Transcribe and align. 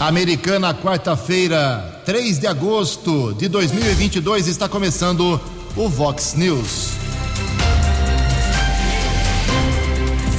Americana, 0.00 0.72
quarta-feira, 0.72 2.00
3 2.06 2.38
de 2.38 2.46
agosto 2.46 3.34
de 3.34 3.48
2022, 3.48 4.46
está 4.46 4.66
começando 4.66 5.38
o 5.76 5.88
Vox 5.90 6.32
News. 6.32 6.92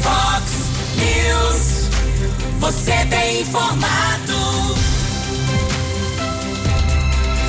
Vox 0.01 0.51
News, 0.97 1.89
você 2.57 3.05
tem 3.05 3.41
informado. 3.41 4.33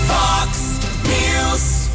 Vox 0.07 0.59
News. 1.09 1.89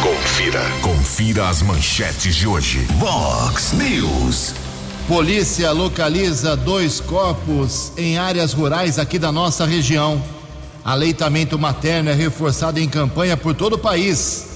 Confira, 0.00 0.62
confira 0.80 1.48
as 1.48 1.60
manchetes 1.60 2.36
de 2.36 2.46
hoje. 2.46 2.86
Vox 3.00 3.72
News. 3.72 4.54
Polícia 5.08 5.72
localiza 5.72 6.54
dois 6.54 7.00
corpos 7.00 7.92
em 7.96 8.18
áreas 8.18 8.52
rurais 8.52 8.98
aqui 8.98 9.18
da 9.18 9.32
nossa 9.32 9.64
região. 9.64 10.22
Aleitamento 10.84 11.58
materno 11.58 12.10
é 12.10 12.12
reforçado 12.12 12.78
em 12.78 12.86
campanha 12.86 13.34
por 13.34 13.54
todo 13.54 13.72
o 13.72 13.78
país. 13.78 14.46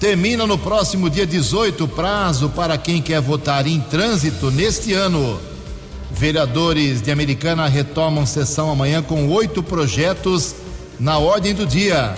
Termina 0.00 0.46
no 0.46 0.56
próximo 0.56 1.10
dia 1.10 1.26
18 1.26 1.86
prazo 1.86 2.48
para 2.48 2.78
quem 2.78 3.02
quer 3.02 3.20
votar 3.20 3.66
em 3.66 3.78
trânsito 3.78 4.50
neste 4.50 4.94
ano. 4.94 5.38
Vereadores 6.10 7.02
de 7.02 7.10
Americana 7.10 7.68
retomam 7.68 8.24
sessão 8.24 8.70
amanhã 8.70 9.02
com 9.02 9.28
oito 9.28 9.62
projetos 9.62 10.54
na 10.98 11.18
ordem 11.18 11.54
do 11.54 11.66
dia. 11.66 12.14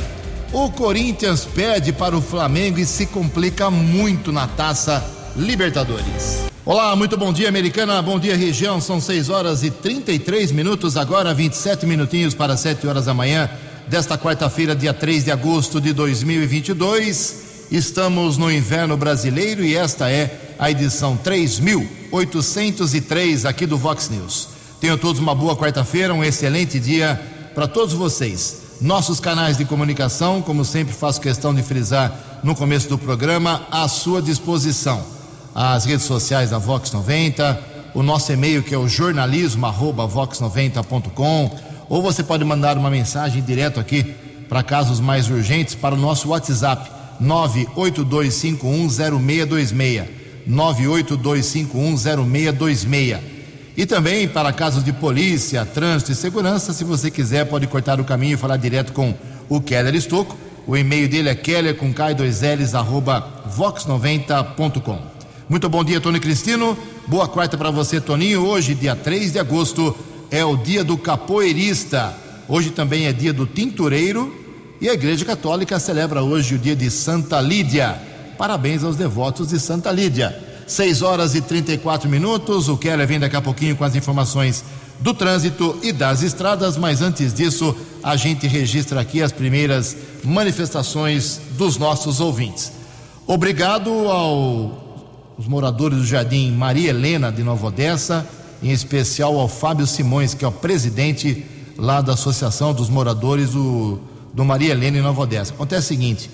O 0.53 0.71
Corinthians 0.71 1.45
perde 1.45 1.93
para 1.93 2.17
o 2.17 2.23
Flamengo 2.23 2.79
e 2.79 2.87
se 2.87 3.07
complica 3.07 3.73
muito 3.73 4.31
na 4.31 4.47
taça 4.47 5.05
Libertadores. 5.35 6.52
Olá, 6.65 6.95
muito 6.95 7.17
bom 7.17 7.33
dia, 7.33 7.49
Americana. 7.49 8.01
Bom 8.01 8.21
dia, 8.21 8.37
região. 8.37 8.81
São 8.81 9.01
6 9.01 9.31
horas 9.31 9.65
e 9.65 9.71
33 9.71 10.53
minutos, 10.53 10.97
agora 10.97 11.35
27 11.35 11.85
minutinhos 11.87 12.35
para 12.35 12.57
7 12.57 12.87
horas 12.87 13.07
da 13.07 13.13
manhã 13.13 13.51
desta 13.89 14.17
quarta-feira, 14.17 14.73
dia 14.73 14.95
3 14.95 15.25
de 15.25 15.33
agosto 15.33 15.81
de 15.81 15.93
2022. 15.93 17.67
Estamos 17.69 18.39
no 18.39 18.49
inverno 18.49 18.97
brasileiro 18.97 19.65
e 19.65 19.75
esta 19.75 20.09
é 20.09 20.55
a 20.57 20.71
edição 20.71 21.17
3803 21.17 23.45
aqui 23.45 23.67
do 23.67 23.77
Vox 23.77 24.09
News. 24.09 24.49
Tenham 24.81 24.97
todos 24.97 25.21
uma 25.21 25.35
boa 25.35 25.57
quarta-feira, 25.57 26.15
um 26.15 26.23
excelente 26.23 26.79
dia 26.79 27.21
para 27.57 27.67
todos 27.67 27.93
vocês. 27.93 28.59
Nossos 28.81 29.19
canais 29.19 29.59
de 29.59 29.65
comunicação, 29.65 30.41
como 30.41 30.65
sempre 30.65 30.95
faço 30.95 31.21
questão 31.21 31.53
de 31.53 31.65
frisar 31.65 32.41
no 32.45 32.55
começo 32.55 32.89
do 32.89 32.97
programa, 32.97 33.67
à 33.69 33.89
sua 33.89 34.23
disposição 34.23 35.21
as 35.55 35.85
redes 35.85 36.07
sociais 36.07 36.51
da 36.51 36.59
Vox 36.59 36.91
90, 36.93 37.61
o 37.95 38.03
nosso 38.03 38.33
e-mail 38.33 38.63
que 38.63 38.75
é 38.75 38.79
o 38.79 38.89
jornalismo@vox90.com, 38.89 41.51
ou 41.89 42.03
você 42.03 42.23
pode 42.23 42.45
mandar 42.45 42.79
uma 42.79 42.91
mensagem 42.91 43.43
direto 43.43 43.79
aqui 43.79 44.15
para 44.49 44.63
casos 44.63 45.01
mais 45.01 45.29
urgentes 45.31 45.75
para 45.75 45.95
o 45.95 45.99
nosso 45.99 46.29
WhatsApp 46.29 46.91
982510626, 47.23 50.05
982510626. 50.49 53.19
E 53.75 53.87
também 53.87 54.29
para 54.29 54.53
casos 54.53 54.85
de 54.85 54.93
polícia, 54.93 55.65
trânsito 55.65 56.13
e 56.13 56.15
segurança, 56.15 56.75
se 56.75 56.85
você 56.85 57.11
quiser, 57.11 57.47
pode 57.47 57.67
cortar 57.67 57.99
o 58.01 58.05
caminho 58.05 58.35
e 58.35 58.37
falar 58.37 58.59
direto 58.59 58.93
com 58.93 59.15
o 59.49 59.59
Keller 59.61 59.95
Estocco. 59.95 60.37
O 60.67 60.77
e-mail 60.77 61.09
dele 61.09 61.31
é 61.31 61.35
keller 61.35 61.75
com 61.77 61.93
k2ls 61.93 62.79
arroba 62.79 63.43
vox90.com. 63.57 65.12
Muito 65.53 65.69
bom 65.69 65.85
dia, 65.85 66.01
Tony 66.01 66.19
Cristino. 66.19 66.79
Boa 67.07 67.29
quarta 67.29 67.59
para 67.59 67.71
você, 67.71 68.01
Toninho. 68.01 68.43
Hoje, 68.43 68.75
dia 68.75 68.97
3 68.97 69.33
de 69.33 69.39
agosto, 69.39 69.95
é 70.31 70.43
o 70.43 70.57
dia 70.57 70.83
do 70.83 70.97
capoeirista. 70.97 72.17
Hoje 72.49 72.71
também 72.71 73.05
é 73.05 73.13
dia 73.13 73.35
do 73.35 73.45
tintureiro 73.45 74.35
e 74.81 74.89
a 74.89 74.95
Igreja 74.95 75.27
Católica 75.27 75.79
celebra 75.79 76.23
hoje 76.23 76.55
o 76.55 76.59
dia 76.59 76.75
de 76.75 76.91
Santa 76.91 77.39
Lídia. 77.39 78.01
Parabéns 78.39 78.83
aos 78.83 78.97
devotos 78.97 79.49
de 79.49 79.61
Santa 79.61 79.93
Lídia. 79.93 80.35
6 80.67 81.03
horas 81.03 81.35
e 81.35 81.43
34 81.43 82.09
minutos. 82.09 82.71
O 82.71 82.79
Keller 82.79 83.07
vem 83.07 83.21
daqui 83.21 83.37
a 83.37 83.43
pouquinho 83.43 83.77
com 83.77 83.85
as 83.85 83.95
informações 83.95 84.65
do 85.01 85.13
trânsito 85.13 85.79
e 85.83 85.93
das 85.93 86.23
estradas, 86.23 86.79
mas 86.79 87.03
antes 87.03 87.35
disso, 87.35 87.77
a 88.03 88.17
gente 88.17 88.47
registra 88.47 89.03
aqui 89.03 89.21
as 89.21 89.33
primeiras 89.33 89.95
manifestações 90.25 91.43
dos 91.59 91.77
nossos 91.77 92.21
ouvintes. 92.21 92.73
Obrigado 93.27 93.91
ao 94.09 94.82
os 95.43 95.49
moradores 95.49 95.99
do 95.99 96.07
Jardim 96.07 96.53
Maria 96.53 96.91
Helena 96.91 97.33
de 97.33 97.43
Nova 97.43 97.67
Odessa, 97.67 98.25
em 98.63 98.71
especial 98.71 99.37
ao 99.41 99.49
Fábio 99.49 99.89
Simões, 99.89 100.35
que 100.35 100.45
é 100.45 100.49
o 100.49 100.53
presidente 100.53 101.45
lá 101.77 102.01
da 102.01 102.13
Associação 102.13 102.73
dos 102.73 102.89
Moradores 102.89 103.51
do, 103.51 103.99
do 104.33 104.45
Maria 104.45 104.71
Helena 104.71 104.99
em 104.99 105.03
Nova 105.03 105.23
Odessa. 105.23 105.53
Acontece 105.53 105.87
o 105.87 105.89
seguinte: 105.89 106.31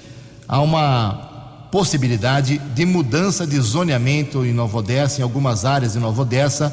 há 0.46 0.60
uma 0.60 1.68
possibilidade 1.72 2.58
de 2.58 2.84
mudança 2.84 3.46
de 3.46 3.58
zoneamento 3.58 4.44
em 4.44 4.52
Nova 4.52 4.76
Odessa, 4.76 5.20
em 5.20 5.22
algumas 5.22 5.64
áreas 5.64 5.94
de 5.94 5.98
Nova 5.98 6.20
Odessa, 6.20 6.70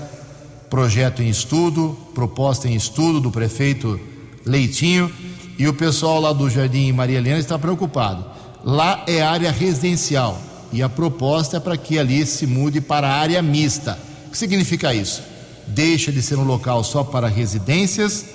projeto 0.70 1.24
em 1.24 1.30
estudo, 1.30 1.98
proposta 2.14 2.68
em 2.68 2.76
estudo 2.76 3.22
do 3.22 3.32
prefeito 3.32 3.98
Leitinho, 4.46 5.10
e 5.58 5.70
o 5.70 5.74
pessoal 5.74 6.20
lá 6.20 6.34
do 6.34 6.50
Jardim 6.50 6.92
Maria 6.92 7.18
Helena 7.18 7.40
está 7.40 7.58
preocupado. 7.58 8.26
Lá 8.62 9.06
é 9.08 9.22
área 9.22 9.54
residencial 9.54 10.38
e 10.76 10.84
a 10.84 10.90
proposta 10.90 11.56
é 11.56 11.60
para 11.62 11.78
que 11.78 11.98
ali 11.98 12.26
se 12.26 12.46
mude 12.46 12.82
para 12.82 13.08
a 13.08 13.14
área 13.14 13.42
mista. 13.42 13.98
O 14.28 14.32
que 14.32 14.38
significa 14.38 14.94
isso? 14.94 15.24
Deixa 15.68 16.12
de 16.12 16.22
ser 16.22 16.38
um 16.38 16.44
local 16.44 16.84
só 16.84 17.02
para 17.02 17.30
residências 17.30 18.26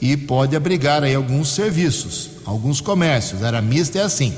e 0.00 0.16
pode 0.16 0.56
abrigar 0.56 1.04
aí 1.04 1.14
alguns 1.14 1.50
serviços, 1.50 2.30
alguns 2.46 2.80
comércios. 2.80 3.42
A 3.42 3.48
área 3.48 3.60
mista 3.60 3.98
é 3.98 4.02
assim. 4.02 4.32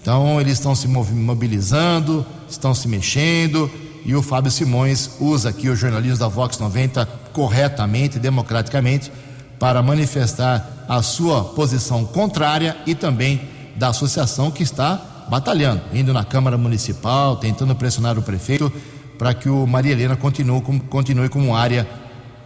Então 0.00 0.40
eles 0.40 0.54
estão 0.54 0.74
se 0.74 0.88
mobilizando, 0.88 2.24
estão 2.48 2.74
se 2.74 2.88
mexendo 2.88 3.70
e 4.06 4.14
o 4.14 4.22
Fábio 4.22 4.50
Simões 4.50 5.10
usa 5.20 5.50
aqui 5.50 5.68
o 5.68 5.76
jornalismo 5.76 6.16
da 6.16 6.28
Vox 6.28 6.58
90 6.58 7.04
corretamente, 7.34 8.18
democraticamente, 8.18 9.12
para 9.58 9.82
manifestar 9.82 10.86
a 10.88 11.02
sua 11.02 11.44
posição 11.44 12.06
contrária 12.06 12.78
e 12.86 12.94
também 12.94 13.42
da 13.76 13.88
associação 13.88 14.50
que 14.50 14.62
está 14.62 15.17
batalhando, 15.28 15.82
indo 15.92 16.12
na 16.12 16.24
Câmara 16.24 16.56
Municipal, 16.56 17.36
tentando 17.36 17.74
pressionar 17.74 18.18
o 18.18 18.22
prefeito 18.22 18.72
para 19.18 19.34
que 19.34 19.48
o 19.48 19.66
Maria 19.66 19.92
Helena 19.92 20.16
continue, 20.16 20.60
continue 20.88 21.28
como 21.28 21.54
área 21.54 21.86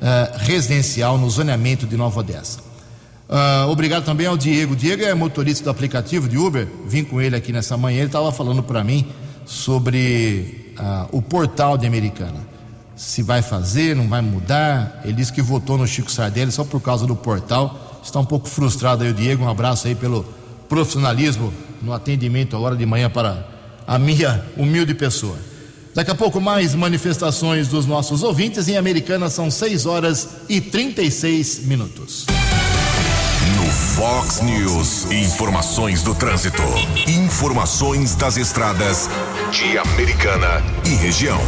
uh, 0.01 0.39
residencial 0.39 1.19
no 1.19 1.29
zoneamento 1.29 1.87
de 1.87 1.97
Nova 1.97 2.21
Odessa. 2.21 2.61
Uh, 3.29 3.69
obrigado 3.71 4.05
também 4.05 4.27
ao 4.27 4.37
Diego. 4.37 4.75
Diego 4.75 5.03
é 5.05 5.15
motorista 5.15 5.65
do 5.65 5.71
aplicativo 5.71 6.29
de 6.29 6.37
Uber, 6.37 6.67
vim 6.87 7.05
com 7.05 7.21
ele 7.21 7.37
aqui 7.37 7.53
nessa 7.53 7.77
manhã, 7.77 7.99
ele 7.99 8.07
estava 8.07 8.33
falando 8.33 8.63
para 8.63 8.83
mim 8.83 9.07
sobre 9.45 10.75
uh, 10.79 11.17
o 11.17 11.23
portal 11.23 11.77
de 11.77 11.87
Americana. 11.87 12.53
Se 12.95 13.23
vai 13.23 13.43
fazer, 13.43 13.97
não 13.97 14.09
vai 14.09 14.21
mudar. 14.21 15.01
Ele 15.05 15.15
disse 15.15 15.33
que 15.33 15.43
votou 15.43 15.77
no 15.77 15.87
Chico 15.87 16.11
Sardelli 16.11 16.53
só 16.53 16.63
por 16.63 16.81
causa 16.81 17.07
do 17.07 17.17
portal. 17.17 18.01
Está 18.03 18.21
um 18.21 18.25
pouco 18.25 18.49
frustrado 18.49 19.03
aí 19.03 19.11
o 19.11 19.15
Diego. 19.15 19.45
Um 19.45 19.49
abraço 19.49 19.89
aí 19.89 19.95
pelo 19.95 20.25
profissionalismo 20.69 21.53
no 21.83 21.93
atendimento 21.93 22.57
agora 22.57 22.77
de 22.77 22.87
manhã 22.87 23.11
para 23.11 23.47
a 23.87 23.99
minha 23.99 24.45
humilde 24.57 24.95
pessoa. 24.95 25.37
Daqui 25.95 26.11
a 26.11 26.15
pouco 26.15 26.41
mais 26.41 26.75
manifestações 26.75 27.69
dos 27.69 27.85
nossos 27.85 28.23
ouvintes. 28.23 28.67
Em 28.69 28.77
Americana 28.77 29.29
são 29.29 29.51
6 29.51 29.85
horas 29.85 30.29
e 30.49 30.61
36 30.61 31.67
minutos. 31.67 32.27
No 33.57 33.71
Fox 33.71 34.41
News, 34.41 35.11
informações 35.11 36.03
do 36.03 36.15
trânsito. 36.15 36.63
Informações 37.07 38.15
das 38.15 38.39
estradas 38.39 39.11
de 39.51 39.77
Americana 39.77 40.63
e 40.87 40.95
região. 40.95 41.41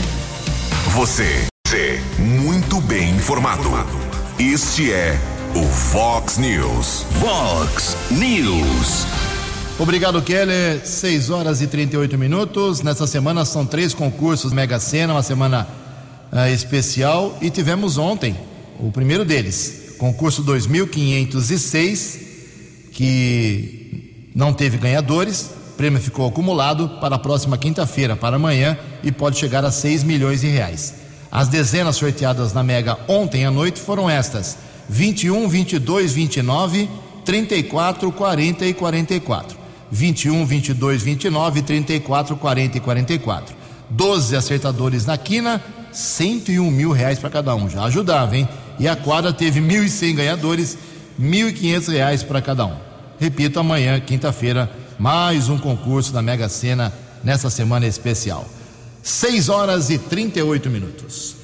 Você, 0.95 1.47
você, 1.67 2.01
muito 2.19 2.81
bem 2.81 3.11
informado. 3.11 3.69
Este 4.39 4.91
é 4.91 5.19
o 5.55 5.63
Fox 5.69 6.39
News. 6.39 7.05
Fox 7.21 7.99
News. 8.13 9.05
Obrigado, 9.79 10.23
Keller. 10.23 10.81
6 10.83 11.29
horas 11.29 11.61
e 11.61 11.67
38 11.67 12.17
minutos. 12.17 12.81
Nessa 12.81 13.07
semana 13.07 13.45
são 13.45 13.67
três 13.67 13.93
concursos 13.93 14.55
Mega 14.55 14.81
Sena, 14.81 15.13
uma 15.13 15.23
semana 15.23 15.69
uh, 16.33 16.49
especial. 16.51 17.37
E 17.43 17.51
tivemos 17.51 17.99
ontem 17.99 18.35
o 18.79 18.91
primeiro 18.91 19.23
deles, 19.23 19.97
concurso 19.99 20.43
2506, 20.43 22.21
que 22.91 24.31
não 24.35 24.55
teve 24.55 24.79
ganhadores. 24.79 25.60
Prêmio 25.81 25.99
ficou 25.99 26.29
acumulado 26.29 26.91
para 27.01 27.17
a 27.17 27.19
próxima 27.19 27.57
quinta-feira, 27.57 28.15
para 28.15 28.37
amanhã, 28.37 28.77
e 29.03 29.11
pode 29.11 29.39
chegar 29.39 29.65
a 29.65 29.71
6 29.71 30.05
milhões 30.05 30.43
de 30.43 30.47
reais. 30.47 30.95
As 31.33 31.49
dezenas 31.49 31.97
sorteadas 31.97 32.53
na 32.53 32.63
Mega 32.63 32.99
ontem 33.09 33.47
à 33.47 33.51
noite 33.51 33.81
foram 33.81 34.11
estas: 34.11 34.59
21, 34.91 35.49
22, 35.49 36.13
29, 36.13 36.87
34, 37.25 38.13
40 38.13 38.67
e 38.67 38.75
44. 38.75 39.57
21, 39.91 40.45
22, 40.45 41.03
29, 41.03 41.63
34, 41.63 42.37
40 42.37 42.77
e 42.77 42.81
44. 42.81 43.57
12 43.89 44.37
acertadores 44.37 45.07
na 45.07 45.17
quina, 45.17 45.65
101 45.91 46.71
mil 46.71 46.93
reais 46.93 47.19
para 47.19 47.31
cada 47.31 47.55
um. 47.55 47.71
Já 47.71 47.85
ajudava, 47.85 48.37
hein? 48.37 48.47
E 48.79 48.87
a 48.87 48.95
quadra 48.95 49.33
teve 49.33 49.63
1.100 49.63 50.15
ganhadores, 50.15 50.77
1.500 51.19 51.89
reais 51.91 52.23
para 52.23 52.43
cada 52.43 52.67
um. 52.67 52.91
Repito, 53.19 53.59
amanhã, 53.59 53.99
quinta-feira, 53.99 54.71
mais 55.01 55.49
um 55.49 55.57
concurso 55.57 56.13
da 56.13 56.21
Mega 56.21 56.47
Sena 56.47 56.93
nessa 57.25 57.49
semana 57.49 57.87
especial. 57.87 58.47
6 59.03 59.49
horas 59.49 59.89
e 59.89 59.97
38 59.97 60.69
minutos. 60.69 61.37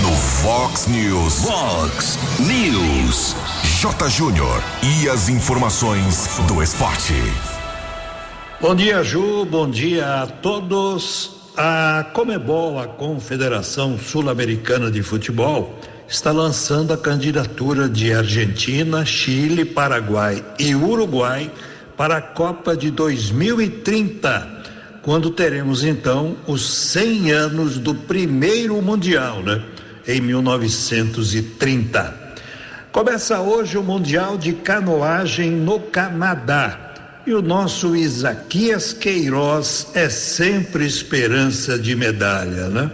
No 0.00 0.12
Fox 0.12 0.86
News. 0.86 1.40
Fox 1.40 2.16
News. 2.38 3.34
J. 3.80 4.08
Júnior. 4.08 4.62
E 4.80 5.08
as 5.08 5.28
informações 5.28 6.38
do 6.46 6.62
esporte. 6.62 7.14
Bom 8.60 8.76
dia, 8.76 9.02
Ju. 9.02 9.44
Bom 9.44 9.68
dia 9.68 10.22
a 10.22 10.26
todos. 10.28 11.32
A 11.56 12.06
Comebol, 12.12 12.78
a 12.78 12.86
Confederação 12.86 13.98
Sul-Americana 13.98 14.88
de 14.88 15.02
Futebol, 15.02 15.76
está 16.06 16.30
lançando 16.30 16.92
a 16.92 16.96
candidatura 16.96 17.88
de 17.88 18.12
Argentina, 18.14 19.04
Chile, 19.04 19.64
Paraguai 19.64 20.44
e 20.60 20.76
Uruguai 20.76 21.50
para 21.96 22.16
a 22.16 22.22
Copa 22.22 22.76
de 22.76 22.90
2030, 22.90 24.48
quando 25.02 25.30
teremos 25.30 25.84
então 25.84 26.36
os 26.46 26.68
100 26.68 27.32
anos 27.32 27.78
do 27.78 27.94
primeiro 27.94 28.80
Mundial, 28.82 29.42
né? 29.42 29.62
Em 30.06 30.20
1930. 30.20 32.24
Começa 32.90 33.40
hoje 33.40 33.76
o 33.76 33.82
Mundial 33.82 34.38
de 34.38 34.52
Canoagem 34.52 35.50
no 35.50 35.80
Canadá. 35.80 36.80
E 37.26 37.32
o 37.32 37.40
nosso 37.40 37.96
Isaquias 37.96 38.92
Queiroz 38.92 39.88
é 39.94 40.10
sempre 40.10 40.84
esperança 40.84 41.78
de 41.78 41.96
medalha, 41.96 42.68
né? 42.68 42.90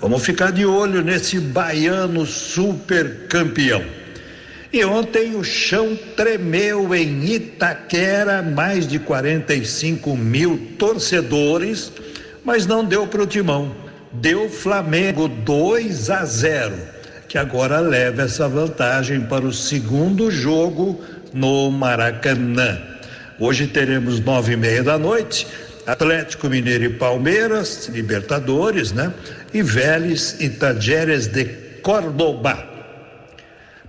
Vamos 0.00 0.24
ficar 0.24 0.52
de 0.52 0.64
olho 0.64 1.02
nesse 1.02 1.38
baiano 1.38 2.26
super 2.26 3.26
campeão. 3.28 3.82
E 4.72 4.84
ontem 4.84 5.34
o 5.34 5.44
chão 5.44 5.98
tremeu 6.16 6.94
em 6.94 7.24
Itaquera, 7.24 8.42
mais 8.42 8.86
de 8.86 8.98
45 8.98 10.16
mil 10.16 10.72
torcedores, 10.78 11.92
mas 12.42 12.66
não 12.66 12.82
deu 12.82 13.06
para 13.06 13.22
o 13.22 13.26
timão. 13.26 13.74
Deu 14.12 14.48
Flamengo 14.48 15.28
2 15.28 16.08
a 16.08 16.24
0, 16.24 16.74
que 17.28 17.36
agora 17.36 17.80
leva 17.80 18.22
essa 18.22 18.48
vantagem 18.48 19.20
para 19.20 19.44
o 19.44 19.52
segundo 19.52 20.30
jogo 20.30 20.98
no 21.34 21.70
Maracanã. 21.70 22.80
Hoje 23.38 23.66
teremos 23.66 24.20
nove 24.20 24.54
e 24.54 24.56
meia 24.56 24.82
da 24.82 24.98
noite 24.98 25.46
Atlético 25.86 26.48
Mineiro 26.48 26.84
e 26.84 26.90
Palmeiras, 26.90 27.88
Libertadores, 27.88 28.92
né? 28.92 29.12
E 29.52 29.62
Vélez 29.62 30.36
e 30.40 30.48
Tajeres 30.48 31.26
de 31.26 31.44
Córdoba. 31.82 32.71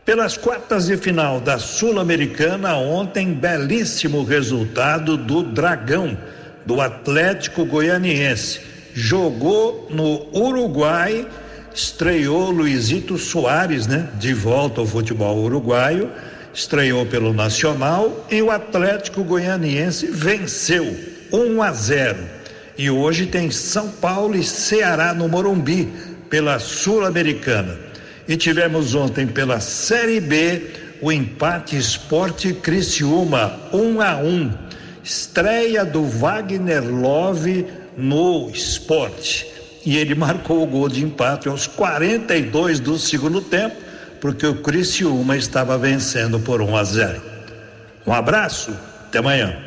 Pelas 0.05 0.35
quartas 0.35 0.87
de 0.87 0.97
final 0.97 1.39
da 1.39 1.57
Sul-Americana, 1.57 2.75
ontem, 2.75 3.31
belíssimo 3.31 4.25
resultado 4.25 5.15
do 5.15 5.41
Dragão, 5.43 6.17
do 6.65 6.81
Atlético 6.81 7.63
Goianiense. 7.63 8.59
Jogou 8.93 9.87
no 9.89 10.27
Uruguai, 10.37 11.25
estreou 11.73 12.51
Luizito 12.51 13.17
Soares, 13.17 13.87
né? 13.87 14.09
De 14.15 14.33
volta 14.33 14.81
ao 14.81 14.87
futebol 14.87 15.37
uruguaio, 15.37 16.11
estreou 16.53 17.05
pelo 17.05 17.31
Nacional 17.31 18.27
e 18.29 18.41
o 18.41 18.51
Atlético 18.51 19.23
Goianiense 19.23 20.07
venceu 20.07 20.85
1 21.31 21.63
a 21.63 21.71
0. 21.71 22.17
E 22.77 22.89
hoje 22.89 23.25
tem 23.25 23.49
São 23.49 23.87
Paulo 23.89 24.35
e 24.35 24.43
Ceará 24.43 25.13
no 25.13 25.29
Morumbi 25.29 25.85
pela 26.29 26.59
Sul-Americana. 26.59 27.92
E 28.27 28.35
tivemos 28.37 28.95
ontem 28.95 29.27
pela 29.27 29.59
Série 29.59 30.19
B 30.19 30.71
o 31.01 31.11
empate 31.11 31.77
Esporte 31.77 32.53
Criciúma 32.53 33.59
1 33.73 34.01
a 34.01 34.15
1. 34.15 34.51
Estreia 35.03 35.83
do 35.83 36.05
Wagner 36.05 36.83
Love 36.83 37.67
no 37.97 38.49
esporte. 38.49 39.45
E 39.85 39.97
ele 39.97 40.15
marcou 40.15 40.63
o 40.63 40.67
gol 40.67 40.87
de 40.87 41.03
empate 41.03 41.49
aos 41.49 41.67
42 41.67 42.79
do 42.79 42.97
segundo 42.97 43.41
tempo, 43.41 43.75
porque 44.21 44.47
o 44.47 44.61
Criciúma 44.61 45.35
estava 45.35 45.77
vencendo 45.77 46.39
por 46.39 46.61
1 46.61 46.77
a 46.77 46.83
0. 46.85 47.21
Um 48.07 48.13
abraço, 48.13 48.71
até 49.07 49.19
amanhã. 49.19 49.57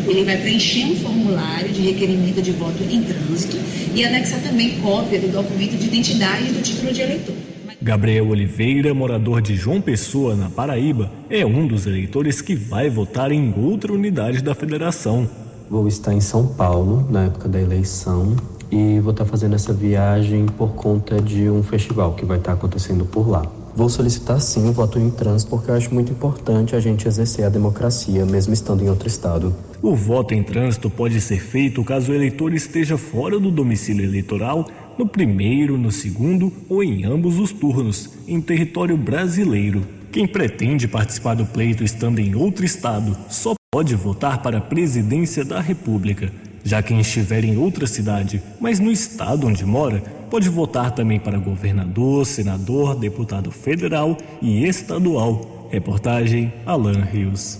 Ele 0.07 0.23
vai 0.23 0.38
preencher 0.38 0.85
um 0.85 0.95
formulário 0.95 1.69
de 1.69 1.81
requerimento 1.81 2.41
de 2.41 2.51
voto 2.51 2.83
em 2.83 3.03
trânsito 3.03 3.57
e 3.93 4.03
anexar 4.03 4.41
também 4.41 4.79
cópia 4.81 5.19
do 5.19 5.27
documento 5.27 5.77
de 5.77 5.88
identidade 5.88 6.50
e 6.50 6.51
do 6.51 6.61
título 6.61 6.91
de 6.91 7.01
eleitor. 7.01 7.35
Gabriel 7.81 8.29
Oliveira, 8.29 8.93
morador 8.93 9.41
de 9.41 9.55
João 9.55 9.81
Pessoa, 9.81 10.35
na 10.35 10.50
Paraíba, 10.50 11.11
é 11.29 11.43
um 11.43 11.65
dos 11.65 11.88
eleitores 11.88 12.39
que 12.39 12.55
vai 12.55 12.89
votar 12.89 13.31
em 13.31 13.53
outra 13.57 13.91
unidade 13.91 14.41
da 14.43 14.53
federação. 14.53 15.27
Vou 15.69 15.88
estar 15.88 16.13
em 16.13 16.21
São 16.21 16.45
Paulo 16.45 17.07
na 17.09 17.25
época 17.25 17.47
da 17.47 17.59
eleição 17.59 18.35
e 18.69 19.00
vou 19.00 19.11
estar 19.11 19.25
fazendo 19.25 19.55
essa 19.55 19.73
viagem 19.73 20.45
por 20.45 20.73
conta 20.73 21.21
de 21.21 21.50
um 21.50 21.63
festival 21.63 22.13
que 22.13 22.23
vai 22.23 22.38
estar 22.38 22.53
acontecendo 22.53 23.03
por 23.05 23.27
lá. 23.27 23.61
Vou 23.73 23.87
solicitar 23.87 24.41
sim 24.41 24.67
o 24.67 24.73
voto 24.73 24.99
em 24.99 25.09
trânsito 25.09 25.49
porque 25.49 25.71
eu 25.71 25.75
acho 25.75 25.93
muito 25.93 26.11
importante 26.11 26.75
a 26.75 26.79
gente 26.79 27.07
exercer 27.07 27.45
a 27.45 27.49
democracia, 27.49 28.25
mesmo 28.25 28.53
estando 28.53 28.83
em 28.83 28.89
outro 28.89 29.07
estado. 29.07 29.55
O 29.81 29.95
voto 29.95 30.33
em 30.33 30.43
trânsito 30.43 30.89
pode 30.89 31.21
ser 31.21 31.39
feito 31.39 31.83
caso 31.83 32.11
o 32.11 32.15
eleitor 32.15 32.53
esteja 32.53 32.97
fora 32.97 33.39
do 33.39 33.49
domicílio 33.49 34.03
eleitoral 34.03 34.67
no 34.97 35.07
primeiro, 35.07 35.77
no 35.77 35.91
segundo 35.91 36.51
ou 36.69 36.83
em 36.83 37.05
ambos 37.05 37.39
os 37.39 37.51
turnos, 37.51 38.09
em 38.27 38.41
território 38.41 38.97
brasileiro. 38.97 39.83
Quem 40.11 40.27
pretende 40.27 40.87
participar 40.87 41.35
do 41.35 41.45
pleito 41.45 41.83
estando 41.83 42.19
em 42.19 42.35
outro 42.35 42.65
estado 42.65 43.17
só 43.29 43.53
pode 43.73 43.95
votar 43.95 44.41
para 44.41 44.57
a 44.57 44.61
presidência 44.61 45.45
da 45.45 45.61
República. 45.61 46.29
Já 46.63 46.83
quem 46.83 46.99
estiver 46.99 47.45
em 47.45 47.57
outra 47.57 47.87
cidade, 47.87 48.43
mas 48.59 48.79
no 48.79 48.91
estado 48.91 49.47
onde 49.47 49.65
mora, 49.65 50.03
pode 50.31 50.47
votar 50.47 50.91
também 50.91 51.19
para 51.19 51.38
governador, 51.38 52.25
senador, 52.25 52.95
deputado 52.95 53.51
federal 53.51 54.17
e 54.41 54.65
estadual. 54.65 55.67
Reportagem 55.69 56.53
Alan 56.65 57.01
Rios. 57.03 57.59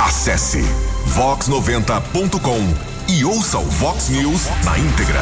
Acesse 0.00 0.62
vox90.com 1.14 3.12
e 3.12 3.24
ouça 3.26 3.58
o 3.58 3.64
Vox 3.64 4.08
News 4.08 4.46
na 4.64 4.78
íntegra. 4.78 5.20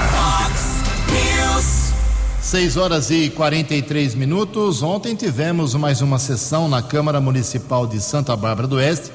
6 2.40 2.76
horas 2.76 3.10
e 3.10 3.30
43 3.30 4.14
minutos. 4.14 4.80
Ontem 4.80 5.16
tivemos 5.16 5.74
mais 5.74 6.00
uma 6.00 6.20
sessão 6.20 6.68
na 6.68 6.80
Câmara 6.80 7.20
Municipal 7.20 7.84
de 7.84 8.00
Santa 8.00 8.36
Bárbara 8.36 8.68
do 8.68 8.76
Oeste. 8.76 9.10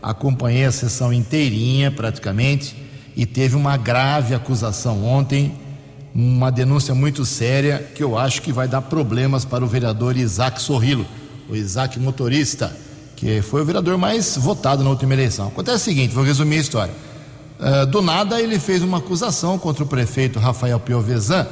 Acompanhei 0.00 0.64
a 0.64 0.72
sessão 0.72 1.12
inteirinha, 1.12 1.90
praticamente, 1.90 2.76
e 3.16 3.26
teve 3.26 3.56
uma 3.56 3.76
grave 3.76 4.34
acusação 4.34 5.04
ontem, 5.04 5.63
uma 6.14 6.50
denúncia 6.50 6.94
muito 6.94 7.24
séria 7.24 7.90
que 7.92 8.02
eu 8.02 8.16
acho 8.16 8.40
que 8.40 8.52
vai 8.52 8.68
dar 8.68 8.82
problemas 8.82 9.44
para 9.44 9.64
o 9.64 9.66
vereador 9.66 10.16
Isaac 10.16 10.62
Sorrilo, 10.62 11.04
o 11.48 11.56
Isaac 11.56 11.98
motorista, 11.98 12.74
que 13.16 13.42
foi 13.42 13.62
o 13.62 13.64
vereador 13.64 13.98
mais 13.98 14.36
votado 14.36 14.84
na 14.84 14.90
última 14.90 15.12
eleição. 15.12 15.48
Acontece 15.48 15.76
o 15.76 15.84
seguinte, 15.84 16.14
vou 16.14 16.22
resumir 16.22 16.58
a 16.58 16.60
história. 16.60 16.94
Uh, 17.58 17.86
do 17.86 18.00
nada 18.00 18.40
ele 18.40 18.58
fez 18.60 18.82
uma 18.82 18.98
acusação 18.98 19.58
contra 19.58 19.82
o 19.82 19.86
prefeito 19.86 20.38
Rafael 20.38 20.78
Piovesan 20.78 21.46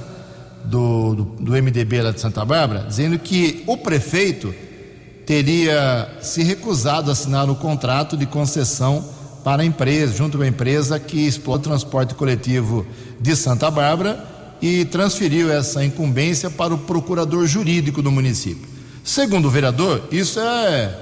do, 0.65 1.15
do, 1.15 1.25
do 1.25 1.53
MDB 1.53 2.03
lá 2.03 2.13
de 2.13 2.21
Santa 2.21 2.45
Bárbara, 2.45 2.85
dizendo 2.87 3.19
que 3.19 3.65
o 3.67 3.77
prefeito 3.77 4.55
teria 5.27 6.09
se 6.21 6.43
recusado 6.43 7.11
a 7.11 7.13
assinar 7.13 7.51
o 7.51 7.57
contrato 7.57 8.17
de 8.17 8.27
concessão 8.27 9.05
para 9.43 9.63
a 9.63 9.65
empresa, 9.65 10.15
junto 10.17 10.39
com 10.39 10.45
a 10.45 10.49
empresa 10.49 11.01
que 11.01 11.27
explora 11.27 11.59
o 11.59 11.63
transporte 11.63 12.15
coletivo 12.15 12.87
de 13.21 13.35
Santa 13.35 13.69
Bárbara 13.71 14.33
e 14.63 14.85
transferiu 14.85 15.53
essa 15.53 15.85
incumbência 15.85 16.49
para 16.49 16.73
o 16.73 16.79
procurador 16.79 17.45
jurídico 17.49 18.01
do 18.01 18.13
município. 18.13 18.69
Segundo 19.03 19.49
o 19.49 19.51
vereador, 19.51 20.05
isso 20.13 20.39
é 20.39 20.97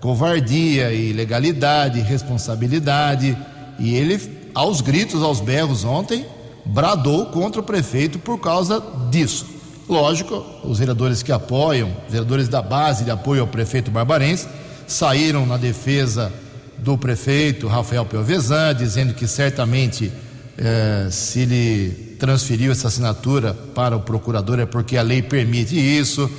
covardia, 0.00 0.90
ilegalidade, 0.90 2.00
responsabilidade, 2.00 3.36
e 3.78 3.94
ele, 3.94 4.18
aos 4.54 4.80
gritos, 4.80 5.22
aos 5.22 5.38
berros 5.38 5.84
ontem, 5.84 6.24
bradou 6.64 7.26
contra 7.26 7.60
o 7.60 7.64
prefeito 7.64 8.18
por 8.18 8.38
causa 8.38 8.82
disso. 9.10 9.46
Lógico, 9.86 10.42
os 10.64 10.78
vereadores 10.78 11.22
que 11.22 11.30
apoiam, 11.30 11.94
vereadores 12.08 12.48
da 12.48 12.62
base 12.62 13.04
de 13.04 13.10
apoio 13.10 13.42
ao 13.42 13.48
prefeito 13.48 13.90
barbarense, 13.90 14.48
saíram 14.86 15.44
na 15.44 15.58
defesa 15.58 16.32
do 16.78 16.96
prefeito 16.96 17.66
Rafael 17.66 18.06
Pelvezan, 18.06 18.74
dizendo 18.74 19.12
que 19.12 19.26
certamente 19.26 20.10
eh, 20.56 21.08
se 21.10 21.40
ele 21.40 22.11
transferiu 22.22 22.70
essa 22.70 22.86
assinatura 22.86 23.52
para 23.74 23.96
o 23.96 24.00
procurador 24.00 24.60
é 24.60 24.64
porque 24.64 24.96
a 24.96 25.02
lei 25.02 25.20
permite 25.20 25.74
isso. 25.74 26.30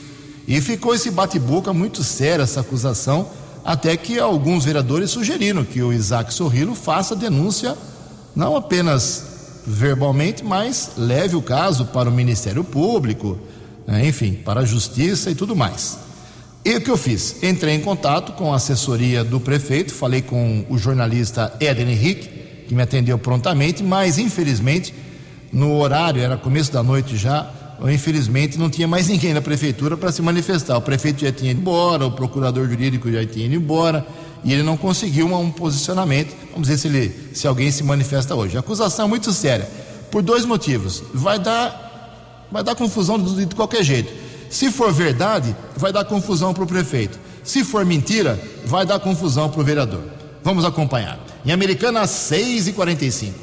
E 0.47 0.61
ficou 0.61 0.95
esse 0.95 1.11
bate-boca 1.11 1.73
muito 1.73 2.01
sério, 2.05 2.41
essa 2.41 2.61
acusação, 2.61 3.27
até 3.65 3.97
que 3.97 4.17
alguns 4.17 4.63
vereadores 4.63 5.09
sugeriram 5.09 5.65
que 5.65 5.81
o 5.81 5.91
Isaac 5.91 6.33
Sorrilo 6.33 6.73
faça 6.73 7.17
denúncia, 7.17 7.77
não 8.33 8.55
apenas 8.55 9.25
verbalmente, 9.67 10.41
mas 10.41 10.91
leve 10.95 11.35
o 11.35 11.41
caso 11.41 11.87
para 11.87 12.07
o 12.07 12.13
Ministério 12.13 12.63
Público, 12.63 13.37
né, 13.85 14.07
enfim, 14.07 14.35
para 14.35 14.61
a 14.61 14.65
Justiça 14.65 15.31
e 15.31 15.35
tudo 15.35 15.53
mais. 15.53 15.97
E 16.63 16.77
o 16.77 16.81
que 16.81 16.91
eu 16.91 16.97
fiz? 16.97 17.43
Entrei 17.43 17.75
em 17.75 17.81
contato 17.81 18.31
com 18.33 18.53
a 18.53 18.55
assessoria 18.55 19.21
do 19.21 19.37
prefeito, 19.37 19.93
falei 19.93 20.21
com 20.21 20.65
o 20.69 20.77
jornalista 20.77 21.53
Eden 21.59 21.89
Henrique, 21.89 22.29
que 22.69 22.73
me 22.73 22.83
atendeu 22.83 23.17
prontamente, 23.17 23.83
mas 23.83 24.17
infelizmente, 24.17 24.93
no 25.53 25.77
horário, 25.79 26.19
era 26.19 26.35
começo 26.35 26.73
da 26.73 26.81
noite 26.81 27.15
já, 27.15 27.47
infelizmente 27.91 28.57
não 28.57 28.69
tinha 28.69 28.87
mais 28.87 29.07
ninguém 29.07 29.33
na 29.33 29.41
prefeitura 29.41 29.95
para 29.95 30.11
se 30.11 30.21
manifestar. 30.21 30.75
O 30.77 30.81
prefeito 30.81 31.21
já 31.21 31.31
tinha 31.31 31.51
ido 31.51 31.61
embora, 31.61 32.07
o 32.07 32.11
procurador 32.11 32.67
jurídico 32.67 33.11
já 33.11 33.23
tinha 33.25 33.45
ido 33.45 33.55
embora 33.55 34.05
e 34.43 34.51
ele 34.51 34.63
não 34.63 34.75
conseguiu 34.75 35.27
um 35.27 35.51
posicionamento. 35.51 36.35
Vamos 36.51 36.67
ver 36.67 36.77
se, 36.77 36.87
ele, 36.87 37.29
se 37.33 37.47
alguém 37.47 37.71
se 37.71 37.83
manifesta 37.83 38.33
hoje. 38.33 38.57
A 38.57 38.61
acusação 38.61 39.05
é 39.05 39.07
muito 39.07 39.31
séria, 39.31 39.69
por 40.09 40.23
dois 40.23 40.43
motivos. 40.43 41.03
Vai 41.13 41.37
dar, 41.37 42.47
vai 42.51 42.63
dar 42.63 42.73
confusão 42.73 43.19
de, 43.19 43.45
de 43.45 43.55
qualquer 43.55 43.83
jeito. 43.83 44.11
Se 44.49 44.71
for 44.71 44.91
verdade, 44.91 45.55
vai 45.77 45.93
dar 45.93 46.03
confusão 46.03 46.51
para 46.51 46.63
o 46.63 46.67
prefeito. 46.67 47.19
Se 47.43 47.63
for 47.63 47.85
mentira, 47.85 48.41
vai 48.65 48.85
dar 48.85 48.99
confusão 48.99 49.49
para 49.49 49.61
o 49.61 49.63
vereador. 49.63 50.03
Vamos 50.43 50.65
acompanhar. 50.65 51.19
Em 51.45 51.51
Americana, 51.51 52.07
6 52.07 52.67
e 52.67 52.73
45 52.73 53.42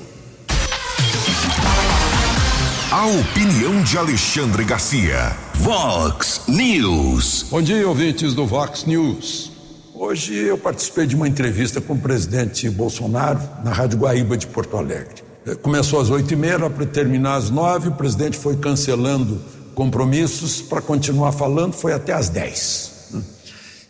A 2.92 3.06
opinião 3.06 3.85
de 3.85 3.97
Alexandre 3.97 4.64
Garcia. 4.64 5.37
Vox 5.54 6.42
News. 6.49 7.47
Bom 7.49 7.62
dia, 7.62 7.87
ouvintes 7.87 8.35
do 8.35 8.44
Vox 8.44 8.85
News. 8.85 9.52
Hoje 9.94 10.35
eu 10.35 10.59
participei 10.59 11.06
de 11.06 11.14
uma 11.14 11.28
entrevista 11.28 11.80
com 11.80 11.92
o 11.92 11.99
presidente 12.00 12.68
Bolsonaro 12.68 13.40
na 13.62 13.70
Rádio 13.70 13.97
Guaíba 13.97 14.37
de 14.37 14.49
Porto 14.49 14.76
Alegre. 14.76 15.23
Eh, 15.47 15.54
começou 15.54 16.00
às 16.00 16.11
oito 16.11 16.35
e 16.35 16.37
meia, 16.37 16.68
para 16.68 16.85
terminar 16.85 17.37
às 17.37 17.49
nove, 17.49 17.90
o 17.90 17.92
presidente 17.92 18.37
foi 18.37 18.56
cancelando 18.56 19.40
compromissos 19.73 20.61
para 20.61 20.82
continuar 20.82 21.30
falando, 21.30 21.75
foi 21.75 21.92
até 21.92 22.12
às 22.12 22.28
dez. 22.28 22.90
Né? 23.12 23.23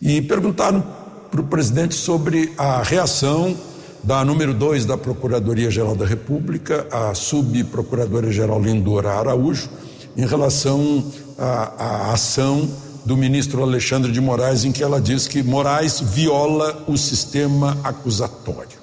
E 0.02 0.20
perguntaram 0.20 0.84
para 1.30 1.40
o 1.40 1.44
presidente 1.44 1.94
sobre 1.94 2.52
a 2.58 2.82
reação 2.82 3.56
da 4.02 4.24
número 4.24 4.54
dois 4.54 4.84
da 4.84 4.96
Procuradoria-Geral 4.96 5.94
da 5.94 6.06
República, 6.06 6.86
a 6.90 7.14
subprocuradora-geral 7.14 8.60
Lindora 8.60 9.10
Araújo, 9.12 9.68
em 10.16 10.26
relação 10.26 11.04
à, 11.38 12.08
à 12.08 12.12
ação 12.12 12.68
do 13.04 13.16
ministro 13.16 13.62
Alexandre 13.62 14.12
de 14.12 14.20
Moraes, 14.20 14.64
em 14.64 14.72
que 14.72 14.82
ela 14.82 15.00
diz 15.00 15.26
que 15.26 15.42
Moraes 15.42 16.00
viola 16.00 16.84
o 16.86 16.96
sistema 16.96 17.78
acusatório. 17.82 18.78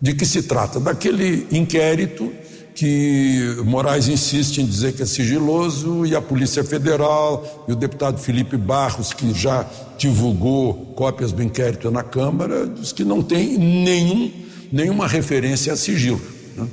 De 0.00 0.14
que 0.14 0.26
se 0.26 0.42
trata? 0.42 0.78
Daquele 0.78 1.46
inquérito 1.50 2.30
que 2.74 3.56
Moraes 3.64 4.08
insiste 4.08 4.58
em 4.58 4.66
dizer 4.66 4.94
que 4.94 5.02
é 5.02 5.06
sigiloso 5.06 6.04
e 6.04 6.16
a 6.16 6.20
Polícia 6.20 6.64
Federal 6.64 7.64
e 7.68 7.72
o 7.72 7.76
deputado 7.76 8.18
Felipe 8.18 8.56
Barros, 8.56 9.12
que 9.12 9.32
já 9.32 9.64
divulgou 9.96 10.92
cópias 10.96 11.30
do 11.30 11.42
inquérito 11.42 11.90
na 11.90 12.02
Câmara, 12.02 12.66
diz 12.66 12.92
que 12.92 13.04
não 13.04 13.22
tem 13.22 13.56
nenhum, 13.56 14.32
nenhuma 14.72 15.06
referência 15.06 15.72
a 15.72 15.76
sigilo. 15.76 16.20
Né? 16.56 16.66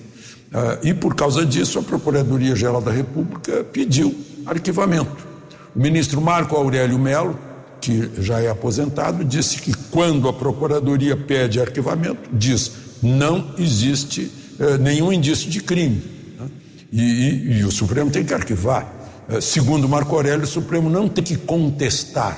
Ah, 0.52 0.80
e 0.82 0.92
por 0.92 1.14
causa 1.14 1.46
disso, 1.46 1.78
a 1.78 1.84
Procuradoria-Geral 1.84 2.82
da 2.82 2.92
República 2.92 3.64
pediu 3.64 4.16
arquivamento. 4.46 5.28
O 5.76 5.80
ministro 5.80 6.20
Marco 6.20 6.56
Aurélio 6.56 6.98
Melo, 6.98 7.38
que 7.80 8.10
já 8.20 8.40
é 8.40 8.50
aposentado, 8.50 9.24
disse 9.24 9.62
que 9.62 9.72
quando 9.92 10.28
a 10.28 10.34
Procuradoria 10.34 11.16
pede 11.16 11.62
arquivamento, 11.62 12.28
diz 12.34 12.72
não 13.04 13.54
existe 13.58 14.32
eh, 14.62 14.78
nenhum 14.78 15.12
indício 15.12 15.50
de 15.50 15.60
crime. 15.60 16.04
Né? 16.40 16.48
E, 16.92 17.02
e, 17.02 17.58
e, 17.58 17.64
o 17.64 17.72
Supremo 17.72 18.12
tem 18.12 18.24
que 18.24 18.32
arquivar. 18.32 18.94
Eh, 19.28 19.42
segundo 19.42 19.90
Marco 19.90 20.16
Aurélio, 20.16 20.44
o 20.44 20.48
Supremo 20.48 20.88
não 20.88 21.10
tem 21.10 21.24
que 21.24 21.36
contestar, 21.36 22.38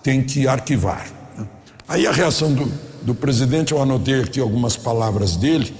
tem 0.00 0.22
que 0.22 0.46
arquivar. 0.46 1.10
Né? 1.36 1.44
Aí 1.88 2.06
a 2.06 2.12
reação 2.12 2.54
do, 2.54 2.70
do 3.02 3.12
presidente, 3.12 3.72
eu 3.72 3.82
anotei 3.82 4.20
aqui 4.20 4.38
algumas 4.38 4.76
palavras 4.76 5.34
dele, 5.34 5.74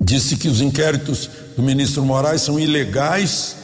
disse 0.00 0.36
que 0.36 0.46
os 0.46 0.60
inquéritos 0.60 1.28
do 1.56 1.62
ministro 1.64 2.04
Moraes 2.04 2.42
são 2.42 2.60
ilegais 2.60 3.56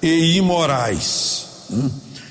e 0.00 0.36
imorais. 0.36 1.46
Né? 1.68 1.90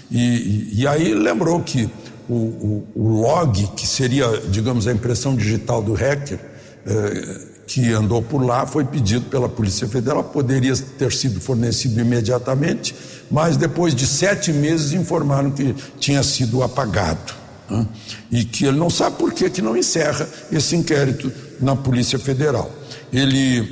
E, 0.09 0.69
e, 0.79 0.87
aí 0.87 1.13
lembrou 1.13 1.61
que 1.61 1.89
o, 2.29 2.33
o, 2.33 2.87
o, 2.95 3.21
log, 3.21 3.67
que 3.75 3.85
seria, 3.85 4.25
digamos, 4.49 4.87
a 4.87 4.93
impressão 4.93 5.35
digital 5.35 5.83
do 5.83 5.93
hacker, 5.93 6.39
eh, 6.85 7.56
que 7.67 7.91
andou 7.91 8.21
por 8.21 8.41
lá, 8.41 8.65
foi 8.65 8.85
pedido 8.85 9.25
pela 9.25 9.49
Polícia 9.49 9.85
Federal, 9.89 10.23
poderia 10.23 10.73
ter 10.75 11.11
sido 11.11 11.41
fornecido 11.41 11.99
imediatamente, 11.99 12.95
mas 13.29 13.57
depois 13.57 13.93
de 13.93 14.07
sete 14.07 14.53
meses 14.53 14.93
informaram 14.93 15.51
que 15.51 15.75
tinha 15.99 16.23
sido 16.23 16.63
apagado. 16.63 17.33
Né? 17.69 17.85
E 18.31 18.45
que 18.45 18.65
ele 18.65 18.77
não 18.77 18.89
sabe 18.89 19.17
por 19.17 19.33
que, 19.33 19.49
que 19.49 19.61
não 19.61 19.75
encerra 19.75 20.27
esse 20.49 20.77
inquérito 20.77 21.29
na 21.59 21.75
Polícia 21.75 22.17
Federal. 22.17 22.71
Ele 23.11 23.67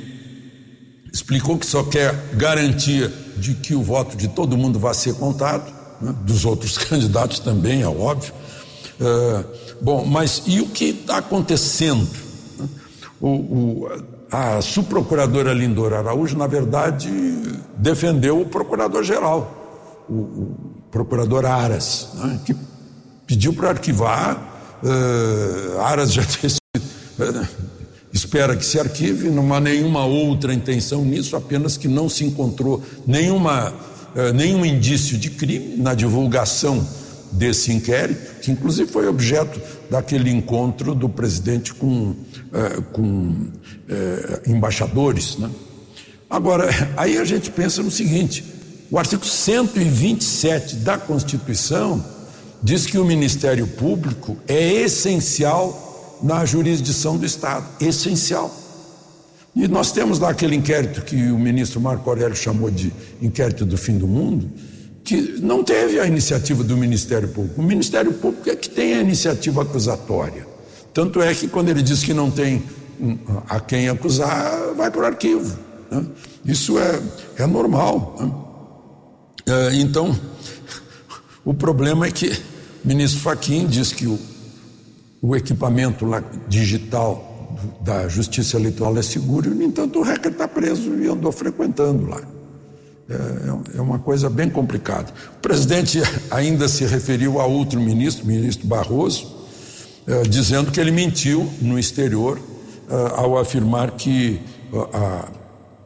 explicou 1.10 1.56
que 1.56 1.64
só 1.64 1.82
quer 1.82 2.14
garantia 2.34 3.10
de 3.38 3.54
que 3.54 3.74
o 3.74 3.82
voto 3.82 4.14
de 4.14 4.28
todo 4.28 4.58
mundo 4.58 4.78
vai 4.78 4.92
ser 4.92 5.14
contado, 5.14 5.72
né? 6.02 6.14
dos 6.22 6.44
outros 6.44 6.76
candidatos 6.78 7.38
também, 7.38 7.80
é 7.80 7.88
óbvio. 7.88 8.34
Uh, 9.00 9.44
bom, 9.80 10.04
mas 10.04 10.42
e 10.46 10.60
o 10.60 10.68
que 10.68 10.86
está 10.86 11.18
acontecendo? 11.18 12.25
O, 13.20 13.28
o, 13.28 13.88
a 14.30 14.60
subprocuradora 14.60 15.52
Lindor 15.52 15.92
Araújo, 15.92 16.36
na 16.36 16.46
verdade, 16.46 17.08
defendeu 17.76 18.40
o 18.40 18.46
procurador-geral, 18.46 20.04
o, 20.08 20.12
o, 20.12 20.56
procurador 20.90 21.44
Aras, 21.44 22.08
né? 22.14 22.40
que 22.44 22.56
pediu 23.26 23.52
para 23.52 23.70
arquivar. 23.70 24.54
Uh, 24.82 25.80
Aras 25.80 26.12
já 26.12 26.22
tem 26.40 26.50
espera 28.12 28.56
que 28.56 28.64
se 28.64 28.78
arquive, 28.78 29.30
não 29.30 29.52
há 29.52 29.60
nenhuma 29.60 30.04
outra 30.04 30.52
intenção 30.52 31.04
nisso, 31.04 31.36
apenas 31.36 31.76
que 31.76 31.86
não 31.86 32.08
se 32.08 32.24
encontrou 32.24 32.82
nenhuma, 33.06 33.72
uh, 34.14 34.32
nenhum 34.34 34.64
indício 34.64 35.18
de 35.18 35.30
crime 35.30 35.76
na 35.76 35.94
divulgação 35.94 36.86
desse 37.32 37.72
inquérito, 37.72 38.40
que 38.40 38.50
inclusive 38.50 38.90
foi 38.90 39.06
objeto 39.06 39.60
daquele 39.90 40.30
encontro 40.30 40.94
do 40.94 41.08
presidente 41.08 41.74
com, 41.74 42.10
uh, 42.10 42.82
com 42.92 43.36
embaixadores. 44.46 45.36
Né? 45.36 45.50
Agora, 46.28 46.68
aí 46.96 47.18
a 47.18 47.24
gente 47.24 47.50
pensa 47.50 47.82
no 47.82 47.90
seguinte: 47.90 48.44
o 48.90 48.98
artigo 48.98 49.24
127 49.24 50.76
da 50.76 50.98
Constituição 50.98 52.04
diz 52.62 52.86
que 52.86 52.98
o 52.98 53.04
Ministério 53.04 53.66
Público 53.66 54.36
é 54.48 54.82
essencial 54.82 56.18
na 56.22 56.44
jurisdição 56.44 57.16
do 57.16 57.26
Estado 57.26 57.66
essencial. 57.80 58.54
E 59.54 59.66
nós 59.68 59.90
temos 59.90 60.18
lá 60.18 60.30
aquele 60.30 60.54
inquérito 60.54 61.02
que 61.02 61.30
o 61.30 61.38
ministro 61.38 61.80
Marco 61.80 62.08
Aurélio 62.10 62.36
chamou 62.36 62.70
de 62.70 62.92
inquérito 63.22 63.64
do 63.64 63.78
fim 63.78 63.96
do 63.96 64.06
mundo, 64.06 64.50
que 65.06 65.40
não 65.40 65.62
teve 65.62 66.00
a 66.00 66.06
iniciativa 66.06 66.64
do 66.64 66.76
Ministério 66.76 67.28
Público. 67.28 67.60
O 67.60 67.64
Ministério 67.64 68.12
Público 68.12 68.50
é 68.50 68.56
que 68.56 68.68
tem 68.68 68.94
a 68.94 69.00
iniciativa 69.00 69.62
acusatória. 69.62 70.44
Tanto 70.92 71.22
é 71.22 71.32
que 71.32 71.46
quando 71.46 71.68
ele 71.68 71.80
diz 71.80 72.02
que 72.02 72.12
não 72.12 72.28
tem 72.28 72.64
hum, 73.00 73.16
a 73.48 73.60
quem 73.60 73.88
acusar, 73.88 74.74
vai 74.76 74.90
para 74.90 75.02
o 75.02 75.04
arquivo. 75.04 75.56
Né? 75.88 76.04
Isso 76.44 76.76
é, 76.76 77.00
é 77.38 77.46
normal. 77.46 78.16
Né? 78.18 79.54
É, 79.54 79.76
então, 79.76 80.18
o 81.44 81.54
problema 81.54 82.06
é 82.06 82.10
que 82.10 82.30
o 82.84 82.88
ministro 82.88 83.20
Faquim 83.20 83.64
diz 83.64 83.92
que 83.92 84.08
o, 84.08 84.18
o 85.22 85.36
equipamento 85.36 86.04
digital 86.48 87.32
da 87.80 88.08
Justiça 88.08 88.56
Eleitoral 88.56 88.98
é 88.98 89.02
seguro, 89.02 89.52
e, 89.52 89.54
no 89.54 89.62
entanto, 89.62 90.00
o 90.00 90.02
hacker 90.02 90.32
está 90.32 90.48
preso 90.48 90.94
e 90.96 91.06
andou 91.06 91.30
frequentando 91.30 92.08
lá. 92.08 92.35
É, 93.08 93.78
é 93.78 93.80
uma 93.80 94.00
coisa 94.00 94.28
bem 94.28 94.50
complicada. 94.50 95.12
O 95.36 95.40
presidente 95.40 96.00
ainda 96.30 96.68
se 96.68 96.84
referiu 96.84 97.40
a 97.40 97.46
outro 97.46 97.80
ministro, 97.80 98.26
ministro 98.26 98.66
Barroso, 98.66 99.36
é, 100.06 100.22
dizendo 100.22 100.72
que 100.72 100.80
ele 100.80 100.90
mentiu 100.90 101.48
no 101.60 101.78
exterior 101.78 102.40
é, 102.88 102.94
ao 103.16 103.38
afirmar 103.38 103.92
que 103.92 104.40
a, 104.92 105.28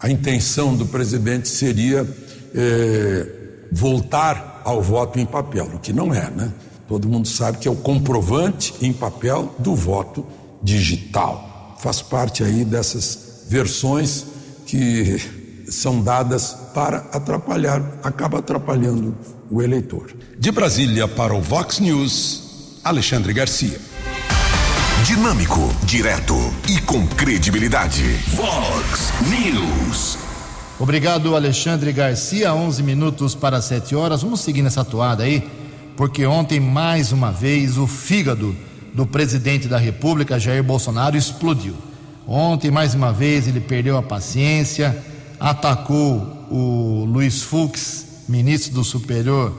a 0.01 0.11
intenção 0.11 0.75
do 0.75 0.87
presidente 0.87 1.49
seria 1.49 2.09
é, 2.55 3.27
voltar 3.71 4.63
ao 4.65 4.83
voto 4.83 5.19
em 5.19 5.27
papel, 5.27 5.67
o 5.75 5.79
que 5.79 5.93
não 5.93 6.13
é, 6.15 6.31
né? 6.31 6.53
Todo 6.89 7.09
mundo 7.09 7.29
sabe 7.29 7.59
que 7.59 7.69
é 7.69 7.71
o 7.71 7.77
comprovante 7.77 8.75
em 8.83 8.93
papel 8.93 9.55
do 9.59 9.77
voto 9.77 10.27
digital. 10.63 11.77
Faz 11.79 12.03
parte 12.03 12.43
aí 12.43 12.65
dessas 12.65 13.45
versões 13.49 14.27
que 14.67 15.40
são 15.71 16.03
dadas 16.03 16.57
para 16.75 16.99
atrapalhar, 17.13 17.83
acaba 18.03 18.39
atrapalhando 18.39 19.17
o 19.51 19.63
eleitor. 19.63 20.11
De 20.39 20.51
Brasília 20.51 21.07
para 21.09 21.35
o 21.35 21.41
Vox 21.41 21.81
News, 21.81 22.81
Alexandre 22.85 23.33
Garcia. 23.33 23.81
Dinâmico, 25.05 25.61
direto 25.85 26.35
e 26.69 26.81
com 26.83 27.07
credibilidade. 27.07 28.03
Vox 28.35 29.13
News. 29.29 30.19
Obrigado, 30.79 31.35
Alexandre 31.35 31.93
Garcia. 31.93 32.55
11 32.55 32.83
minutos 32.83 33.35
para 33.35 33.61
7 33.61 33.95
horas. 33.95 34.23
Vamos 34.23 34.41
seguir 34.41 34.63
nessa 34.63 34.85
toada 34.85 35.25
aí, 35.25 35.49
porque 35.97 36.25
ontem, 36.27 36.61
mais 36.61 37.13
uma 37.13 37.31
vez, 37.31 37.77
o 37.77 37.87
fígado 37.87 38.55
do 38.95 39.07
presidente 39.07 39.69
da 39.69 39.79
República, 39.79 40.39
Jair 40.39 40.63
Bolsonaro, 40.63 41.17
explodiu. 41.17 41.75
Ontem, 42.27 42.71
mais 42.71 42.95
uma 42.95 43.13
vez, 43.13 43.49
ele 43.49 43.61
perdeu 43.61 43.97
a 43.97 44.03
paciência, 44.03 44.97
atacou 45.41 46.47
o 46.51 47.07
Luiz 47.07 47.43
Fux, 47.43 48.25
ministro 48.29 48.75
do 48.75 48.85
Superior 48.85 49.53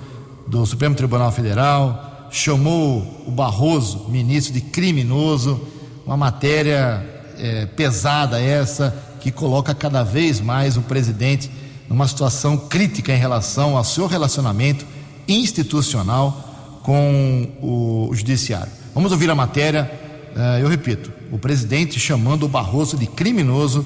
do 0.48 0.66
Supremo 0.66 0.94
Tribunal 0.94 1.32
Federal, 1.32 2.28
chamou 2.30 3.24
o 3.26 3.32
Barroso, 3.32 4.06
ministro, 4.08 4.54
de 4.54 4.62
criminoso. 4.62 5.60
Uma 6.06 6.16
matéria 6.16 7.04
é, 7.38 7.66
pesada 7.66 8.40
essa 8.40 8.96
que 9.20 9.32
coloca 9.32 9.74
cada 9.74 10.04
vez 10.04 10.40
mais 10.40 10.78
o 10.78 10.82
presidente 10.82 11.50
numa 11.90 12.08
situação 12.08 12.58
crítica 12.58 13.14
em 13.14 13.18
relação 13.18 13.76
ao 13.76 13.84
seu 13.84 14.08
relacionamento 14.08 14.86
institucional 15.28 16.80
com 16.84 17.50
o 17.62 18.10
judiciário. 18.14 18.72
Vamos 18.94 19.12
ouvir 19.12 19.30
a 19.30 19.36
matéria. 19.36 19.92
Eh, 20.36 20.60
eu 20.62 20.68
repito, 20.68 21.12
o 21.32 21.38
presidente 21.38 22.00
chamando 22.00 22.44
o 22.44 22.50
Barroso 22.50 22.98
de 22.98 23.06
criminoso 23.06 23.86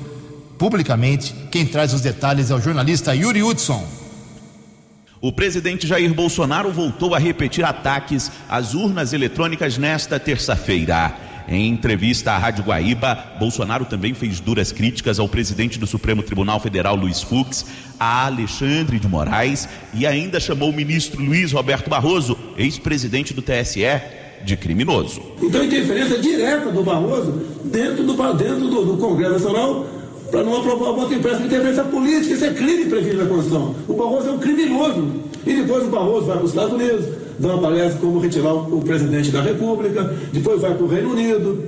publicamente. 0.58 1.34
Quem 1.52 1.66
traz 1.66 1.94
os 1.94 2.02
detalhes 2.02 2.52
é 2.52 2.56
o 2.56 2.62
jornalista 2.62 3.16
Yuri 3.16 3.44
Hudson. 3.44 3.86
O 5.22 5.32
presidente 5.32 5.88
Jair 5.88 6.14
Bolsonaro 6.14 6.72
voltou 6.72 7.16
a 7.16 7.20
repetir 7.20 7.66
ataques 7.66 8.32
às 8.48 8.74
urnas 8.74 9.14
eletrônicas 9.14 9.78
nesta 9.78 10.20
terça-feira. 10.20 11.16
Em 11.48 11.70
entrevista 11.70 12.32
à 12.32 12.38
Rádio 12.38 12.64
Guaíba, 12.64 13.18
Bolsonaro 13.40 13.86
também 13.86 14.14
fez 14.14 14.40
duras 14.40 14.72
críticas 14.72 15.20
ao 15.20 15.30
presidente 15.30 15.78
do 15.78 15.86
Supremo 15.86 16.24
Tribunal 16.24 16.60
Federal, 16.60 16.96
Luiz 16.96 17.22
Fux, 17.22 17.66
a 18.00 18.26
Alexandre 18.26 19.00
de 19.00 19.08
Moraes 19.08 19.70
e 19.94 20.08
ainda 20.08 20.40
chamou 20.40 20.70
o 20.70 20.74
ministro 20.74 21.24
Luiz 21.24 21.52
Roberto 21.52 21.90
Barroso, 21.90 22.38
ex-presidente 22.58 23.34
do 23.34 23.44
TSE, 23.44 23.86
de 24.44 24.58
criminoso. 24.58 25.22
Então, 25.42 25.64
interferência 25.64 26.20
direta 26.20 26.72
do 26.72 26.84
Barroso 26.84 27.32
dentro 27.66 28.04
do, 28.04 28.14
dentro 28.34 28.68
do, 28.68 28.86
do 28.86 28.98
Congresso 28.98 29.34
Nacional 29.34 29.88
para 30.36 30.44
não 30.44 30.58
aprovar 30.58 30.90
o 30.90 30.96
voto 30.98 31.14
impresso 31.14 31.38
de 31.38 31.46
interferência 31.46 31.84
política. 31.86 32.34
Isso 32.34 32.44
é 32.44 32.54
crime 32.54 32.86
previsto 32.88 33.18
na 33.18 33.26
Constituição. 33.26 33.74
O 33.88 33.94
Barroso 33.94 34.28
é 34.28 34.32
um 34.34 34.38
criminoso. 34.38 35.08
E 35.46 35.54
depois 35.54 35.86
o 35.86 35.88
Barroso 35.88 36.26
vai 36.26 36.36
para 36.36 36.44
os 36.44 36.52
Estados 36.52 36.74
Unidos, 36.74 37.06
dá 37.40 37.54
uma 37.54 37.62
palestra 37.62 38.00
como 38.02 38.20
retirar 38.20 38.54
o 38.54 38.82
presidente 38.82 39.32
da 39.32 39.42
República, 39.42 40.14
depois 40.34 40.60
vai 40.60 40.74
para 40.74 40.84
o 40.84 40.88
Reino 40.88 41.12
Unido, 41.12 41.64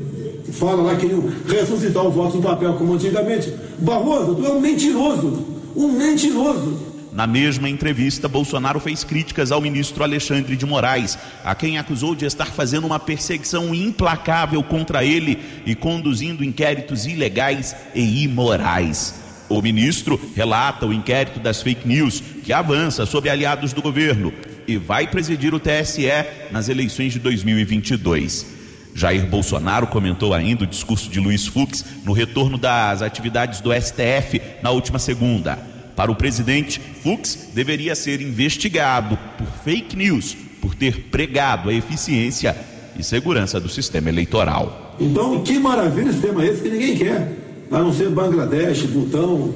fala 0.52 0.82
lá 0.82 0.96
que 0.96 1.08
ressuscitar 1.48 2.06
o 2.06 2.12
voto 2.12 2.38
no 2.38 2.44
papel 2.44 2.74
como 2.74 2.94
antigamente. 2.94 3.54
Barroso, 3.80 4.36
tu 4.36 4.46
é 4.46 4.50
um 4.50 4.60
mentiroso, 4.60 5.46
um 5.74 5.88
mentiroso. 5.88 6.87
Na 7.18 7.26
mesma 7.26 7.68
entrevista, 7.68 8.28
Bolsonaro 8.28 8.80
fez 8.80 9.04
críticas 9.04 9.52
ao 9.52 9.60
ministro 9.60 10.04
Alexandre 10.04 10.56
de 10.56 10.68
Moraes, 10.68 11.18
a 11.44 11.56
quem 11.56 11.80
acusou 11.80 12.14
de 12.14 12.26
estar 12.26 12.46
fazendo 12.46 12.86
uma 12.86 13.00
perseguição 13.00 13.74
implacável 13.74 14.62
contra 14.62 15.04
ele 15.04 15.40
e 15.66 15.74
conduzindo 15.74 16.44
inquéritos 16.44 17.08
ilegais 17.08 17.76
e 17.96 18.22
imorais. 18.24 19.16
O 19.50 19.64
ministro 19.64 20.22
relata 20.36 20.86
o 20.86 20.94
inquérito 20.94 21.40
das 21.40 21.60
fake 21.60 21.88
news 21.88 22.22
que 22.44 22.54
avança 22.54 23.04
sobre 23.04 23.32
aliados 23.32 23.74
do 23.74 23.82
governo 23.82 24.32
e 24.68 24.78
vai 24.78 25.08
presidir 25.08 25.56
o 25.56 25.60
TSE 25.60 26.06
nas 26.52 26.70
eleições 26.70 27.14
de 27.14 27.18
2022. 27.18 28.46
Jair 28.94 29.26
Bolsonaro 29.26 29.88
comentou 29.88 30.36
ainda 30.36 30.66
o 30.66 30.68
discurso 30.68 31.10
de 31.10 31.20
Luiz 31.20 31.48
Fux 31.48 31.84
no 32.06 32.14
retorno 32.14 32.60
das 32.60 33.02
atividades 33.02 33.60
do 33.60 33.74
STF 33.74 34.40
na 34.62 34.70
última 34.70 35.00
segunda. 35.00 35.77
Para 35.98 36.12
o 36.12 36.16
presidente, 36.16 36.80
Fux 37.02 37.50
deveria 37.56 37.96
ser 37.96 38.22
investigado 38.22 39.18
por 39.36 39.48
fake 39.64 39.98
news, 39.98 40.38
por 40.62 40.76
ter 40.76 41.06
pregado 41.10 41.72
a 41.72 41.74
eficiência 41.74 42.56
e 42.96 43.04
segurança 43.04 43.60
do 43.60 43.68
sistema 43.68 44.08
eleitoral. 44.08 44.96
Então, 45.00 45.42
que 45.42 45.58
maravilha 45.58 46.12
esse 46.12 46.20
tema 46.20 46.44
é 46.44 46.50
esse 46.50 46.62
que 46.62 46.70
ninguém 46.70 46.96
quer. 46.96 47.36
a 47.72 47.80
não 47.80 47.92
ser 47.92 48.10
Bangladesh, 48.12 48.84
Butão, 48.84 49.56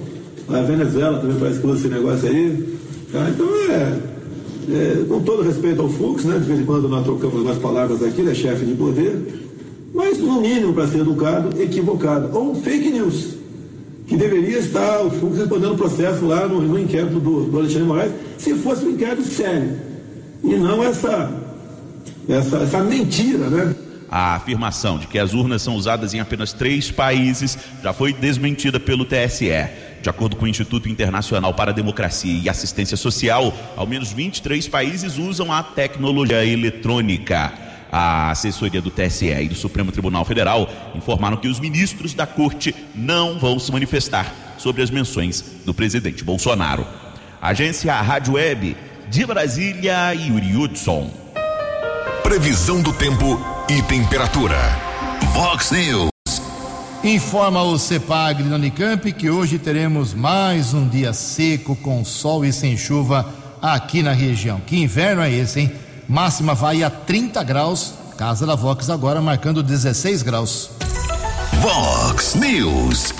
a 0.49 0.62
Venezuela 0.62 1.19
também 1.19 1.38
que 1.38 1.67
usa 1.67 1.80
esse 1.80 1.88
negócio 1.88 2.27
aí. 2.27 2.77
Então 3.08 3.47
é, 3.69 3.99
é, 4.73 5.06
com 5.08 5.21
todo 5.21 5.43
respeito 5.43 5.80
ao 5.80 5.89
Fux, 5.89 6.25
né? 6.25 6.39
De 6.39 6.45
vez 6.45 6.60
em 6.60 6.65
quando 6.65 6.89
nós 6.89 7.04
trocamos 7.04 7.36
algumas 7.36 7.60
palavras 7.60 8.01
aqui, 8.01 8.21
ele 8.21 8.32
é 8.32 8.34
chefe 8.34 8.65
de 8.65 8.73
poder, 8.73 9.47
mas 9.93 10.17
no 10.17 10.41
mínimo 10.41 10.73
para 10.73 10.88
ser 10.88 11.01
educado, 11.01 11.62
equivocado. 11.62 12.36
Ou 12.36 12.56
fake 12.56 12.89
news, 12.89 13.40
que 14.12 14.17
deveria 14.17 14.58
estar 14.58 15.00
o 15.04 15.10
Fux 15.10 15.38
respondendo 15.38 15.71
o 15.71 15.78
processo 15.78 16.26
lá 16.26 16.45
no, 16.45 16.62
no 16.62 16.78
inquérito 16.78 17.17
do, 17.17 17.45
do 17.45 17.60
Alexandre 17.60 17.88
Moraes, 17.88 18.12
se 18.38 18.54
fosse 18.56 18.84
um 18.84 18.89
inquérito 18.89 19.24
sério. 19.24 19.80
E 20.43 20.54
não 20.58 20.84
essa, 20.84 21.32
essa, 22.28 22.58
essa 22.58 22.84
mentira, 22.84 23.50
né? 23.50 23.74
A 24.10 24.36
afirmação 24.36 25.00
de 25.00 25.08
que 25.08 25.17
as 25.17 25.34
urnas 25.34 25.62
são 25.62 25.76
usadas 25.78 26.13
em 26.13 26.19
apenas 26.19 26.52
três 26.52 26.91
países 26.91 27.58
já 27.82 27.93
foi 27.93 28.12
desmentida 28.12 28.82
pelo 28.82 29.06
TSE. 29.06 29.69
De 30.02 30.10
acordo 30.10 30.36
com 30.36 30.43
o 30.43 30.47
Instituto 30.50 30.89
Internacional 30.89 31.54
para 31.54 31.71
a 31.71 31.74
Democracia 31.74 32.38
e 32.43 32.50
Assistência 32.50 32.97
Social, 32.97 33.54
ao 33.78 33.88
menos 33.88 34.12
23 34.12 34.67
países 34.67 35.17
usam 35.17 35.54
a 35.54 35.63
tecnologia 35.63 36.45
eletrônica. 36.45 37.71
A 37.91 38.32
assessoria 38.32 38.82
do 38.82 38.89
TSE 38.89 39.27
e 39.27 39.49
do 39.49 39.56
Supremo 39.56 39.91
Tribunal 39.91 40.23
Federal 40.23 40.69
informaram 40.95 41.36
que 41.36 41.49
os 41.49 41.60
ministros 41.60 42.13
da 42.13 42.25
corte 42.25 42.73
não 42.95 43.38
vão 43.38 43.60
se 43.60 43.71
manifestar 43.71 44.34
sobre 44.58 44.82
as 44.82 44.89
menções 44.89 45.43
do 45.65 45.73
presidente 45.73 46.23
Bolsonaro. 46.23 46.88
Agência 47.41 47.93
Rádio 47.95 48.36
Web 48.36 48.77
de 49.10 49.25
Brasília, 49.25 50.13
Yuri 50.13 50.56
Hudson. 50.56 51.12
Previsão 52.23 52.82
do 52.82 52.93
tempo 52.93 53.38
e 53.67 53.82
temperatura. 53.82 54.56
Vox 55.34 55.71
News. 55.71 56.12
Informa 57.04 57.63
o 57.63 57.77
CEPAG 57.77 58.43
de 58.43 58.49
Unicamp 58.49 59.12
que 59.12 59.30
hoje 59.30 59.58
teremos 59.58 60.13
mais 60.13 60.73
um 60.73 60.88
dia 60.88 61.12
seco 61.12 61.75
com 61.75 62.06
sol 62.06 62.45
e 62.45 62.54
sem 62.54 62.77
chuva 62.77 63.34
aqui 63.62 64.01
na 64.01 64.13
região. 64.13 64.62
Que 64.62 64.77
inverno 64.77 65.23
é 65.23 65.32
esse, 65.32 65.60
hein? 65.60 65.71
Máxima 66.12 66.54
vai 66.54 66.84
a 66.84 66.89
30 66.89 67.41
graus. 67.41 67.93
Casa 68.17 68.45
da 68.45 68.54
Vox 68.54 68.89
agora 68.89 69.21
marcando 69.21 69.63
16 69.63 70.21
graus. 70.24 70.69
Vox 71.62 72.36
News. 72.36 73.13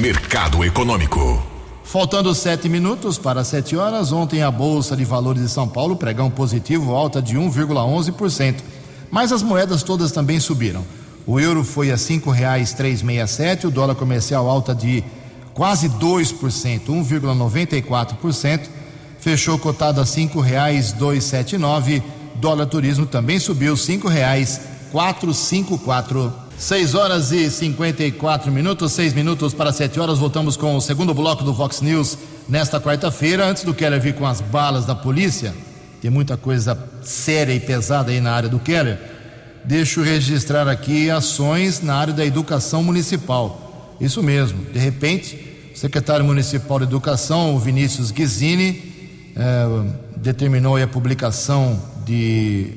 Mercado 0.00 0.64
Econômico. 0.64 1.40
Faltando 1.84 2.34
sete 2.34 2.68
minutos 2.68 3.16
para 3.16 3.44
sete 3.44 3.76
horas, 3.76 4.10
ontem 4.10 4.42
a 4.42 4.50
Bolsa 4.50 4.96
de 4.96 5.04
Valores 5.04 5.40
de 5.40 5.48
São 5.48 5.68
Paulo 5.68 5.94
pregão 5.94 6.28
positivo, 6.28 6.96
alta 6.96 7.22
de 7.22 7.36
1,11%. 7.36 8.56
Mas 9.08 9.30
as 9.30 9.44
moedas 9.44 9.84
todas 9.84 10.10
também 10.10 10.40
subiram. 10.40 10.84
O 11.24 11.38
euro 11.38 11.62
foi 11.62 11.92
a 11.92 11.96
cinco 11.96 12.32
reais 12.32 12.72
três 12.72 13.04
o 13.64 13.70
dólar 13.70 13.94
comercial 13.94 14.50
alta 14.50 14.74
de 14.74 15.04
quase 15.54 15.88
2%, 15.90 16.86
1,94%, 16.88 18.62
fechou 19.26 19.58
cotado 19.58 20.00
a 20.00 20.06
cinco 20.06 20.38
reais 20.38 20.92
dois 20.92 21.24
sete 21.24 21.58
nove, 21.58 22.00
dólar 22.36 22.66
turismo 22.66 23.06
também 23.06 23.40
subiu 23.40 23.76
cinco 23.76 24.06
reais 24.06 24.60
quatro 24.92 25.34
cinco 25.34 25.76
quatro. 25.76 26.32
6 26.56 26.94
horas 26.94 27.32
e 27.32 27.50
54 27.50 28.50
minutos, 28.50 28.92
seis 28.92 29.12
minutos 29.12 29.52
para 29.52 29.72
sete 29.72 30.00
horas. 30.00 30.18
Voltamos 30.18 30.56
com 30.56 30.74
o 30.74 30.80
segundo 30.80 31.12
bloco 31.12 31.44
do 31.44 31.52
Vox 31.52 31.82
News 31.82 32.16
nesta 32.48 32.80
quarta-feira. 32.80 33.46
Antes 33.46 33.62
do 33.62 33.74
Keller 33.74 34.00
vir 34.00 34.14
com 34.14 34.24
as 34.24 34.40
balas 34.40 34.86
da 34.86 34.94
polícia, 34.94 35.54
tem 36.00 36.10
muita 36.10 36.38
coisa 36.38 36.78
séria 37.02 37.52
e 37.52 37.60
pesada 37.60 38.10
aí 38.10 38.22
na 38.22 38.32
área 38.32 38.48
do 38.48 38.58
Keller 38.58 38.98
deixo 39.66 40.00
registrar 40.00 40.66
aqui 40.66 41.10
ações 41.10 41.82
na 41.82 41.96
área 41.96 42.14
da 42.14 42.24
educação 42.24 42.82
municipal. 42.82 43.96
Isso 44.00 44.22
mesmo, 44.22 44.64
de 44.72 44.78
repente, 44.78 45.38
o 45.74 45.76
secretário 45.76 46.24
municipal 46.24 46.78
de 46.78 46.84
educação, 46.84 47.54
o 47.54 47.58
Vinícius 47.58 48.10
Guizini, 48.10 48.95
eh, 49.36 49.66
determinou 50.16 50.82
a 50.82 50.86
publicação 50.86 51.78
de, 52.06 52.72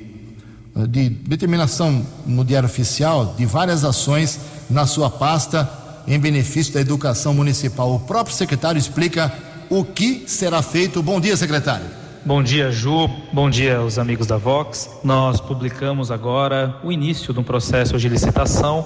de 0.90 1.10
determinação 1.10 2.06
no 2.26 2.44
Diário 2.44 2.68
Oficial 2.68 3.34
de 3.38 3.46
várias 3.46 3.86
ações 3.86 4.40
na 4.70 4.86
sua 4.86 5.10
pasta 5.10 5.70
em 6.08 6.20
benefício 6.20 6.74
da 6.74 6.82
educação 6.82 7.34
municipal. 7.34 7.94
O 7.96 8.00
próprio 8.00 8.36
secretário 8.36 8.78
explica 8.78 9.32
o 9.70 9.86
que 9.86 10.26
será 10.28 10.62
feito. 10.62 11.02
Bom 11.02 11.20
dia, 11.20 11.38
secretário. 11.38 11.86
Bom 12.26 12.44
dia, 12.44 12.72
Ju. 12.72 13.08
Bom 13.32 13.50
dia 13.50 13.78
aos 13.78 13.98
amigos 13.98 14.28
da 14.28 14.36
Vox. 14.36 14.90
Nós 15.04 15.40
publicamos 15.40 16.12
agora 16.12 16.76
o 16.84 16.92
início 16.92 17.34
de 17.34 17.40
um 17.40 17.44
processo 17.44 17.98
de 17.98 18.10
licitação 18.10 18.86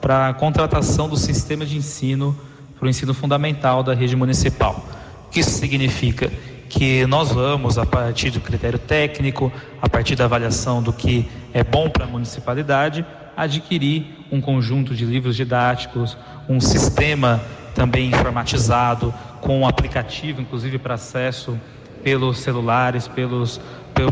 para 0.00 0.28
a 0.28 0.34
contratação 0.34 1.08
do 1.08 1.16
sistema 1.16 1.66
de 1.66 1.76
ensino 1.76 2.34
para 2.78 2.86
o 2.86 2.88
ensino 2.88 3.12
fundamental 3.12 3.82
da 3.82 3.92
rede 3.92 4.16
municipal. 4.16 4.82
O 5.26 5.30
que 5.30 5.40
isso 5.40 5.50
significa? 5.50 6.32
Que 6.70 7.04
nós 7.04 7.30
vamos, 7.30 7.76
a 7.76 7.84
partir 7.84 8.30
do 8.30 8.40
critério 8.40 8.78
técnico, 8.78 9.52
a 9.82 9.88
partir 9.88 10.16
da 10.16 10.24
avaliação 10.24 10.82
do 10.82 10.92
que 10.92 11.28
é 11.52 11.62
bom 11.62 11.90
para 11.90 12.04
a 12.04 12.08
municipalidade, 12.08 13.04
adquirir 13.36 14.06
um 14.32 14.40
conjunto 14.40 14.94
de 14.94 15.04
livros 15.04 15.36
didáticos, 15.36 16.16
um 16.48 16.60
sistema 16.60 17.42
também 17.74 18.08
informatizado, 18.08 19.12
com 19.40 19.60
um 19.60 19.66
aplicativo, 19.66 20.40
inclusive 20.40 20.78
para 20.78 20.94
acesso 20.94 21.58
pelos 22.02 22.38
celulares, 22.38 23.08
pelos, 23.08 23.60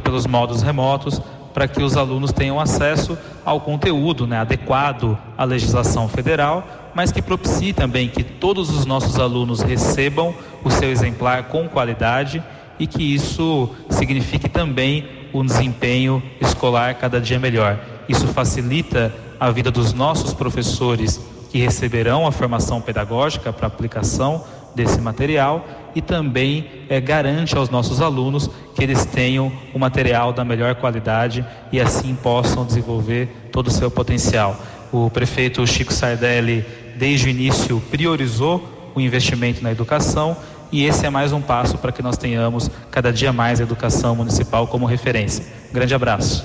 pelos 0.02 0.26
modos 0.26 0.60
remotos, 0.60 1.22
para 1.58 1.66
que 1.66 1.82
os 1.82 1.96
alunos 1.96 2.30
tenham 2.30 2.60
acesso 2.60 3.18
ao 3.44 3.60
conteúdo 3.60 4.28
né, 4.28 4.38
adequado 4.38 5.18
à 5.36 5.42
legislação 5.42 6.08
federal, 6.08 6.64
mas 6.94 7.10
que 7.10 7.20
propicie 7.20 7.72
também 7.72 8.08
que 8.08 8.22
todos 8.22 8.70
os 8.70 8.86
nossos 8.86 9.18
alunos 9.18 9.60
recebam 9.60 10.32
o 10.62 10.70
seu 10.70 10.88
exemplar 10.88 11.48
com 11.48 11.68
qualidade 11.68 12.40
e 12.78 12.86
que 12.86 13.02
isso 13.02 13.70
signifique 13.90 14.48
também 14.48 15.08
um 15.34 15.44
desempenho 15.44 16.22
escolar 16.40 16.94
cada 16.94 17.20
dia 17.20 17.40
melhor. 17.40 17.76
Isso 18.08 18.28
facilita 18.28 19.12
a 19.40 19.50
vida 19.50 19.72
dos 19.72 19.92
nossos 19.92 20.32
professores 20.32 21.20
que 21.50 21.58
receberão 21.58 22.24
a 22.24 22.30
formação 22.30 22.80
pedagógica 22.80 23.52
para 23.52 23.66
aplicação 23.66 24.44
desse 24.74 25.00
material 25.00 25.66
e 25.94 26.00
também 26.00 26.66
é, 26.88 27.00
garante 27.00 27.56
aos 27.56 27.70
nossos 27.70 28.00
alunos 28.00 28.48
que 28.74 28.82
eles 28.82 29.04
tenham 29.04 29.50
o 29.74 29.78
material 29.78 30.32
da 30.32 30.44
melhor 30.44 30.74
qualidade 30.76 31.44
e 31.72 31.80
assim 31.80 32.14
possam 32.14 32.64
desenvolver 32.64 33.28
todo 33.50 33.68
o 33.68 33.70
seu 33.70 33.90
potencial. 33.90 34.56
O 34.92 35.10
prefeito 35.10 35.66
Chico 35.66 35.92
Sardelli, 35.92 36.64
desde 36.96 37.26
o 37.26 37.30
início, 37.30 37.82
priorizou 37.90 38.92
o 38.94 39.00
investimento 39.00 39.62
na 39.62 39.72
educação 39.72 40.36
e 40.70 40.84
esse 40.84 41.06
é 41.06 41.10
mais 41.10 41.32
um 41.32 41.40
passo 41.40 41.78
para 41.78 41.90
que 41.90 42.02
nós 42.02 42.16
tenhamos 42.16 42.70
cada 42.90 43.12
dia 43.12 43.32
mais 43.32 43.60
a 43.60 43.62
educação 43.62 44.14
municipal 44.14 44.66
como 44.66 44.86
referência. 44.86 45.44
grande 45.72 45.94
abraço. 45.94 46.44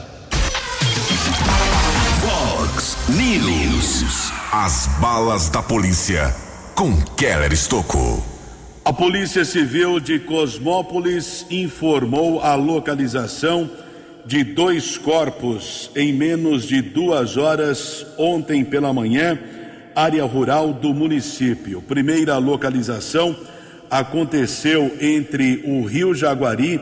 Fox 2.22 2.98
News. 3.10 4.32
As 4.52 4.88
balas 5.00 5.50
da 5.50 5.64
polícia 5.64 6.53
com 6.76 7.00
Keller 7.16 7.54
Estocou. 7.54 8.24
A 8.84 8.92
Polícia 8.92 9.46
Civil 9.46 10.00
de 10.00 10.20
Cosmópolis 10.20 11.46
informou 11.50 12.42
a 12.42 12.56
localização 12.56 13.70
de 14.26 14.44
dois 14.44 14.98
corpos 14.98 15.92
em 15.96 16.12
menos 16.12 16.64
de 16.64 16.82
duas 16.82 17.38
horas 17.38 18.06
ontem 18.18 18.66
pela 18.66 18.92
manhã, 18.92 19.38
área 19.96 20.26
rural 20.26 20.74
do 20.74 20.94
município. 20.94 21.82
Primeira 21.82 22.38
localização 22.38 23.36
aconteceu 23.90 24.92
entre 25.00 25.64
o 25.66 25.86
Rio 25.86 26.16
Jaguari 26.16 26.82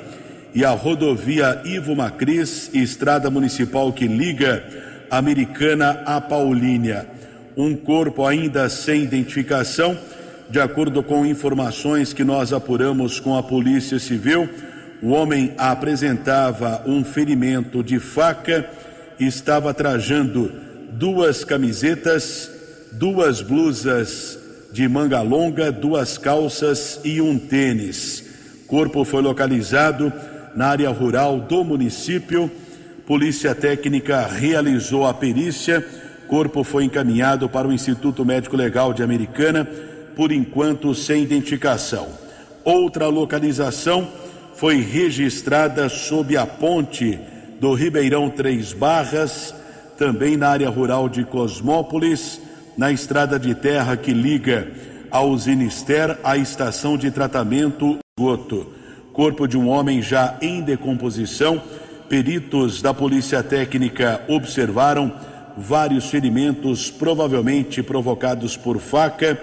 e 0.53 0.63
a 0.63 0.71
rodovia 0.71 1.61
Ivo 1.65 1.95
Macris, 1.95 2.69
estrada 2.73 3.29
municipal 3.29 3.91
que 3.91 4.07
liga 4.07 4.63
Americana 5.09 6.01
a 6.05 6.21
Paulínia. 6.21 7.10
Um 7.55 7.75
corpo 7.75 8.25
ainda 8.25 8.69
sem 8.69 9.03
identificação 9.03 9.97
de 10.49 10.59
acordo 10.59 11.01
com 11.01 11.25
informações 11.25 12.11
que 12.13 12.23
nós 12.23 12.51
apuramos 12.51 13.19
com 13.19 13.37
a 13.37 13.43
Polícia 13.43 13.99
Civil, 13.99 14.49
o 15.01 15.09
homem 15.09 15.53
apresentava 15.57 16.83
um 16.85 17.03
ferimento 17.03 17.81
de 17.81 17.99
faca 17.99 18.69
estava 19.25 19.73
trajando 19.73 20.51
duas 20.93 21.43
camisetas, 21.43 22.49
duas 22.91 23.41
blusas 23.41 24.37
de 24.71 24.87
manga 24.87 25.21
longa, 25.21 25.71
duas 25.71 26.17
calças 26.17 26.99
e 27.03 27.21
um 27.21 27.37
tênis. 27.37 28.23
Corpo 28.67 29.03
foi 29.03 29.21
localizado 29.21 30.11
na 30.55 30.67
área 30.67 30.89
rural 30.89 31.39
do 31.39 31.63
município. 31.63 32.49
Polícia 33.05 33.53
Técnica 33.53 34.25
realizou 34.25 35.05
a 35.05 35.13
perícia. 35.13 35.85
Corpo 36.31 36.63
foi 36.63 36.85
encaminhado 36.85 37.49
para 37.49 37.67
o 37.67 37.73
Instituto 37.73 38.23
Médico 38.23 38.55
Legal 38.55 38.93
de 38.93 39.03
Americana 39.03 39.67
por 40.15 40.31
enquanto 40.31 40.95
sem 40.95 41.23
identificação. 41.23 42.07
Outra 42.63 43.07
localização 43.07 44.07
foi 44.53 44.77
registrada 44.77 45.89
sob 45.89 46.37
a 46.37 46.45
ponte 46.47 47.19
do 47.59 47.73
Ribeirão 47.73 48.29
Três 48.29 48.71
Barras, 48.71 49.53
também 49.97 50.37
na 50.37 50.47
área 50.47 50.69
rural 50.69 51.09
de 51.09 51.25
Cosmópolis. 51.25 52.39
na 52.77 52.93
estrada 52.93 53.37
de 53.37 53.53
terra 53.53 53.97
que 53.97 54.13
liga 54.13 54.71
a 55.11 55.21
Usinister 55.21 56.17
à 56.23 56.37
estação 56.37 56.97
de 56.97 57.11
tratamento 57.11 57.99
esgoto. 58.17 58.67
Corpo 59.11 59.45
de 59.45 59.57
um 59.57 59.67
homem 59.67 60.01
já 60.01 60.37
em 60.41 60.61
decomposição. 60.61 61.61
Peritos 62.07 62.81
da 62.81 62.93
Polícia 62.93 63.43
Técnica 63.43 64.21
observaram 64.29 65.11
vários 65.61 66.09
ferimentos, 66.09 66.91
provavelmente 66.91 67.81
provocados 67.81 68.57
por 68.57 68.79
faca, 68.79 69.39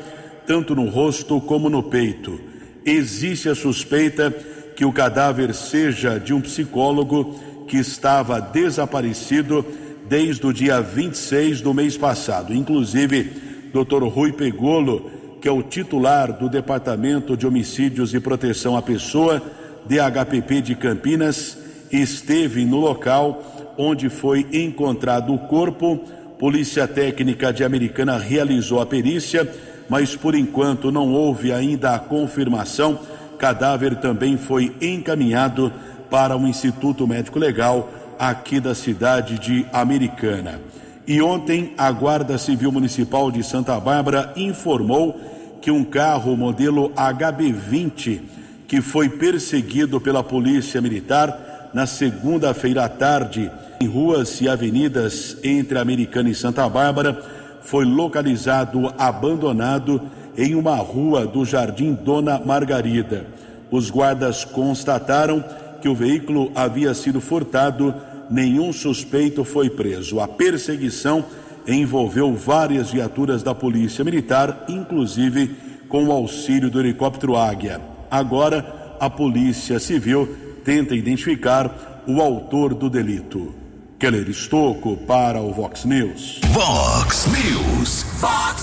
tanto 0.47 0.75
no 0.75 0.89
rosto 0.89 1.41
como 1.41 1.71
no 1.71 1.83
peito. 1.83 2.41
Existe 2.85 3.49
a 3.49 3.55
suspeita 3.55 4.31
que 4.75 4.85
o 4.85 4.93
cadáver 4.93 5.55
seja 5.55 6.19
de 6.19 6.35
um 6.35 6.41
psicólogo 6.41 7.39
que 7.67 7.77
estava 7.77 8.41
desaparecido 8.41 9.65
desde 10.09 10.47
o 10.47 10.53
dia 10.53 10.81
26 10.81 11.61
do 11.61 11.75
mês 11.75 11.97
passado. 11.97 12.55
Inclusive, 12.55 13.25
Dr. 13.73 14.05
Rui 14.05 14.33
Pegolo, 14.33 15.11
que 15.41 15.49
é 15.49 15.53
o 15.53 15.63
titular 15.63 16.33
do 16.33 16.49
Departamento 16.49 17.37
de 17.37 17.47
Homicídios 17.47 18.15
e 18.15 18.21
Proteção 18.21 18.77
à 18.77 18.83
Pessoa, 18.83 19.43
DHPP 19.87 20.63
de 20.63 20.75
Campinas, 20.75 21.59
esteve 21.91 22.65
no 22.65 22.79
local 22.79 23.58
onde 23.79 24.11
foi 24.11 24.47
encontrado 24.53 25.33
o 25.33 25.39
corpo. 25.39 26.01
Polícia 26.39 26.87
Técnica 26.87 27.53
de 27.53 27.65
Americana 27.65 28.19
realizou 28.19 28.81
a 28.81 28.87
perícia, 28.87 29.51
mas 29.89 30.17
por 30.17 30.35
enquanto 30.35 30.91
não 30.91 31.13
houve 31.13 31.53
ainda 31.53 31.95
a 31.95 31.99
confirmação. 31.99 32.99
Cadáver 33.39 33.97
também 33.97 34.37
foi 34.37 34.75
encaminhado 34.83 35.73
para 36.11 36.37
o 36.37 36.47
Instituto 36.47 37.07
Médico 37.07 37.39
Legal 37.39 37.89
aqui 38.19 38.59
da 38.59 38.75
cidade 38.75 39.39
de 39.39 39.65
Americana. 39.73 40.61
E 41.07 41.23
ontem 41.23 41.73
a 41.79 41.91
Guarda 41.91 42.37
Civil 42.37 42.73
Municipal 42.73 43.31
de 43.31 43.43
Santa 43.43 43.79
Bárbara 43.79 44.33
informou 44.37 45.19
que 45.63 45.71
um 45.71 45.85
carro 45.85 46.37
modelo 46.37 46.91
HB20 46.91 48.21
que 48.67 48.83
foi 48.83 49.09
perseguido 49.09 50.01
pela 50.01 50.23
Polícia 50.23 50.81
Militar 50.81 51.71
na 51.73 51.87
segunda-feira 51.87 52.85
à 52.85 52.89
tarde 52.89 53.51
em 53.81 53.87
ruas 53.87 54.41
e 54.41 54.49
avenidas 54.49 55.37
entre 55.43 55.79
Americana 55.79 56.29
e 56.31 56.35
Santa 56.35 56.69
Bárbara 56.69 57.23
foi 57.63 57.85
localizado 57.85 58.93
abandonado 58.99 60.01
em 60.37 60.55
uma 60.55 60.77
rua 60.77 61.27
do 61.27 61.45
Jardim 61.45 61.95
Dona 61.95 62.41
Margarida. 62.45 63.27
Os 63.71 63.91
guardas 63.91 64.45
constataram 64.45 65.45
que 65.81 65.89
o 65.89 65.95
veículo 65.95 66.51
havia 66.55 66.95
sido 66.95 67.21
furtado, 67.21 67.95
nenhum 68.31 68.73
suspeito 68.73 69.45
foi 69.45 69.71
preso. 69.71 70.21
A 70.21 70.27
perseguição 70.27 71.25
envolveu 71.67 72.35
várias 72.35 72.91
viaturas 72.91 73.43
da 73.43 73.55
Polícia 73.55 74.05
Militar, 74.05 74.65
inclusive 74.69 75.55
com 75.89 76.07
o 76.07 76.13
auxílio 76.13 76.71
do 76.71 76.81
helicóptero 76.81 77.37
Águia. 77.37 77.81
Agora, 78.11 78.97
a 78.99 79.09
Polícia 79.09 79.79
Civil 79.79 80.29
tenta 80.65 80.95
identificar 80.95 82.03
o 82.07 82.21
autor 82.21 82.75
do 82.75 82.89
delito. 82.89 83.58
Keller 83.99 84.29
Estocco 84.29 84.97
para 84.97 85.41
o 85.41 85.53
Vox 85.53 85.85
News. 85.85 86.39
Vox 86.53 87.27
News. 87.27 88.05
Fox 88.21 88.63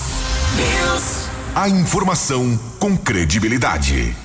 News. 0.56 1.28
A 1.54 1.68
informação 1.68 2.58
com 2.78 2.96
credibilidade. 2.96 4.16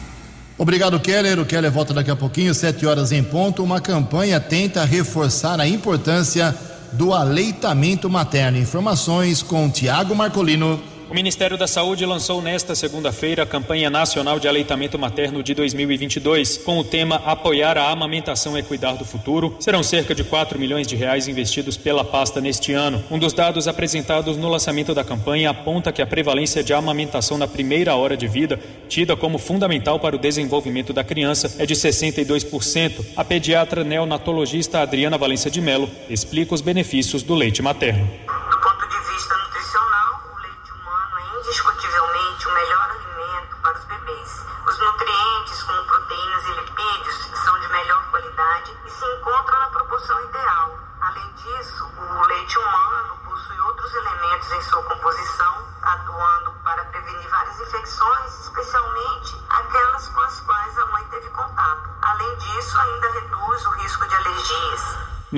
Obrigado, 0.58 0.98
Keller. 1.02 1.38
O 1.38 1.46
Keller 1.46 1.70
volta 1.70 1.94
daqui 1.94 2.10
a 2.10 2.16
pouquinho, 2.16 2.54
sete 2.54 2.86
horas 2.86 3.12
em 3.12 3.22
ponto. 3.22 3.62
Uma 3.62 3.82
campanha 3.82 4.40
tenta 4.40 4.86
reforçar 4.86 5.60
a 5.60 5.68
importância 5.68 6.56
do 6.94 7.14
aleitamento 7.14 8.10
materno. 8.10 8.58
Informações 8.58 9.44
com 9.44 9.70
Tiago 9.70 10.16
Marcolino. 10.16 10.82
O 11.12 11.14
Ministério 11.14 11.58
da 11.58 11.68
Saúde 11.68 12.06
lançou 12.06 12.42
nesta 12.42 12.74
segunda-feira 12.74 13.44
a 13.44 13.46
campanha 13.46 13.90
nacional 13.90 14.40
de 14.40 14.48
aleitamento 14.48 14.98
materno 14.98 15.44
de 15.44 15.54
2022, 15.54 16.60
com 16.60 16.80
o 16.80 16.86
tema 16.86 17.22
Apoiar 17.26 17.78
a 17.78 17.92
amamentação 17.92 18.56
é 18.56 18.62
cuidar 18.62 18.94
do 18.94 19.04
futuro. 19.04 19.58
Serão 19.60 19.84
cerca 19.84 20.16
de 20.16 20.24
4 20.24 20.58
milhões 20.58 20.88
de 20.88 20.96
reais 20.96 21.28
investidos 21.28 21.76
pela 21.76 22.06
pasta 22.06 22.40
neste 22.40 22.72
ano. 22.72 23.04
Um 23.12 23.20
dos 23.20 23.34
dados 23.34 23.68
apresentados 23.68 24.38
no 24.38 24.48
lançamento 24.48 24.96
da 24.96 25.04
campanha 25.04 25.50
aponta 25.50 25.92
que 25.92 26.02
a 26.02 26.08
prevalência 26.08 26.64
de 26.64 26.74
amamentação 26.74 27.38
na 27.38 27.46
primeira 27.46 27.94
hora 27.94 28.16
de 28.16 28.30
vida, 28.30 28.58
tida 28.88 29.14
como 29.14 29.38
fundamental 29.38 30.00
para 30.00 30.16
o 30.16 30.20
desenvolvimento 30.20 30.94
da 30.94 31.04
criança, 31.04 31.54
é 31.60 31.66
de 31.66 31.76
62%. 31.76 33.06
A 33.18 33.26
pediatra 33.26 33.84
neonatologista 33.84 34.80
Adriana 34.80 35.18
Valência 35.18 35.52
de 35.52 35.60
Mello 35.60 35.90
explica 36.10 36.56
os 36.56 36.62
benefícios 36.62 37.22
do 37.22 37.36
leite 37.36 37.62
materno. 37.62 38.10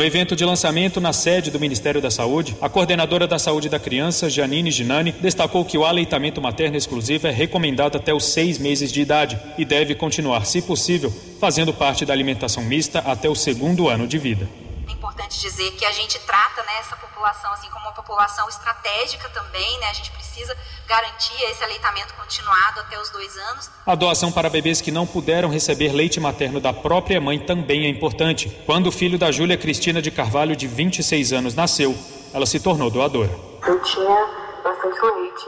No 0.04 0.08
evento 0.08 0.36
de 0.36 0.44
lançamento 0.44 1.00
na 1.00 1.14
sede 1.14 1.50
do 1.50 1.58
Ministério 1.58 2.02
da 2.02 2.12
Saúde, 2.12 2.58
a 2.60 2.68
coordenadora 2.68 3.26
da 3.26 3.40
saúde 3.40 3.70
da 3.70 3.80
criança, 3.80 4.30
Janine 4.30 4.70
Ginani, 4.70 5.14
destacou 5.14 5.64
que 5.64 5.78
o 5.78 5.86
aleitamento 5.86 6.42
materno 6.42 6.76
exclusivo 6.76 7.26
é 7.28 7.32
recomendado 7.32 7.96
até 7.96 8.14
os 8.14 8.26
seis 8.26 8.58
meses 8.58 8.92
de 8.92 9.00
idade 9.00 9.40
e 9.58 9.64
deve 9.64 9.96
continuar, 9.96 10.46
se 10.46 10.62
possível, 10.62 11.10
fazendo 11.40 11.74
parte 11.74 12.06
da 12.06 12.12
alimentação 12.12 12.66
mista 12.66 13.00
até 13.00 13.30
o 13.30 13.36
segundo 13.36 13.88
ano 13.88 14.06
de 14.06 14.18
vida. 14.18 14.46
É 14.88 14.92
importante 14.92 15.40
dizer 15.40 15.72
que 15.72 15.86
a 15.86 15.92
gente 15.92 16.20
trata 16.20 16.62
né, 16.64 16.74
essa 16.80 16.96
população 16.96 17.52
assim 17.54 17.70
como 17.70 17.86
uma 17.86 17.94
população 17.94 18.48
estratégica 18.50 19.30
também, 19.30 19.80
né? 19.80 19.88
A 19.90 19.94
gente 19.94 20.12
precisa 20.12 20.56
garantir 20.88 21.42
esse 21.44 21.64
aleitamento 21.64 22.14
continuado 22.16 22.80
até 22.82 23.00
os 23.00 23.10
dois 23.10 23.36
anos. 23.38 23.70
A 23.86 23.96
doação 23.96 24.32
para 24.32 24.50
bebês 24.50 24.82
que 24.82 24.92
não 24.92 25.06
puderam 25.06 25.50
receber 25.50 25.92
leite 25.94 26.20
materno 26.20 26.60
da 26.60 26.74
própria 26.74 27.22
mãe 27.22 27.40
também 27.40 27.86
é 27.86 27.90
importante. 27.90 28.50
Quando 28.66 28.88
o 28.88 28.92
filho 28.92 29.18
da 29.18 29.32
Júlia 29.32 29.58
Cristina 29.58 30.02
de 30.02 30.12
Carvalho, 30.12 30.56
de 30.56 30.68
26 30.68 31.34
anos, 31.34 31.56
nasceu, 31.56 31.96
ela 32.34 32.46
se 32.46 32.60
tornou 32.60 32.90
doadora. 32.90 33.32
Eu 33.66 33.82
tinha 33.82 34.28
bastante 34.64 35.00
leite, 35.02 35.46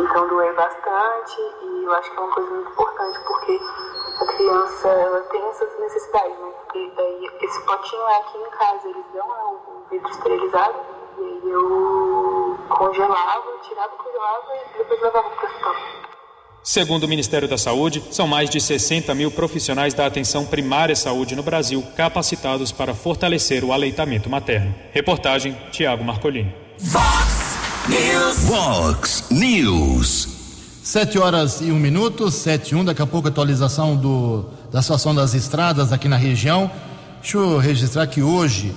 então 0.00 0.28
doei 0.28 0.52
bastante 0.54 1.40
e 1.62 1.84
eu 1.84 1.92
acho 1.92 2.10
que 2.10 2.16
é 2.16 2.20
uma 2.20 2.32
coisa 2.32 2.50
muito 2.50 2.70
importante 2.70 3.18
porque 3.26 3.60
a 4.20 4.26
criança 4.26 4.88
ela 4.88 5.20
tem 5.20 5.48
essas 5.48 5.78
necessidades, 5.78 6.38
né? 6.38 6.52
Porque 6.64 6.92
daí 6.96 7.30
esse 7.42 7.60
potinho 7.62 8.02
é 8.02 8.16
aqui 8.16 8.38
em 8.38 8.50
casa, 8.50 8.88
eles 8.88 9.04
dão 9.14 9.28
o 9.28 9.90
vidro 9.90 10.10
esterilizado 10.10 10.74
e 11.18 11.22
aí 11.22 11.50
eu 11.50 12.58
congelava, 12.68 13.58
tirava, 13.62 13.92
congelava 13.96 14.46
e 14.56 14.78
depois 14.78 15.00
levava 15.00 15.30
para 15.30 15.44
o 15.44 15.48
hospital. 15.48 15.74
Segundo 16.62 17.04
o 17.04 17.08
Ministério 17.08 17.48
da 17.48 17.56
Saúde, 17.56 18.04
são 18.10 18.26
mais 18.26 18.50
de 18.50 18.60
60 18.60 19.14
mil 19.14 19.30
profissionais 19.30 19.94
da 19.94 20.04
atenção 20.04 20.44
primária 20.44 20.92
à 20.92 20.96
saúde 20.96 21.34
no 21.34 21.42
Brasil 21.42 21.82
capacitados 21.96 22.70
para 22.70 22.94
fortalecer 22.94 23.64
o 23.64 23.72
aleitamento 23.72 24.28
materno. 24.28 24.74
Reportagem 24.92 25.54
Tiago 25.72 26.04
Marcolini. 26.04 26.54
Fox 26.78 27.39
News. 27.90 28.36
Vox 28.44 29.24
News. 29.30 30.28
Sete 30.80 31.18
horas 31.18 31.60
e 31.60 31.72
um 31.72 31.78
minuto, 31.78 32.30
sete 32.30 32.70
e 32.70 32.74
um, 32.76 32.84
daqui 32.84 33.02
a 33.02 33.06
pouco 33.06 33.26
atualização 33.26 33.96
do, 33.96 34.44
da 34.70 34.80
situação 34.80 35.12
das 35.12 35.34
estradas 35.34 35.92
aqui 35.92 36.06
na 36.06 36.16
região. 36.16 36.70
Deixa 37.20 37.36
eu 37.36 37.58
registrar 37.58 38.06
que 38.06 38.22
hoje, 38.22 38.72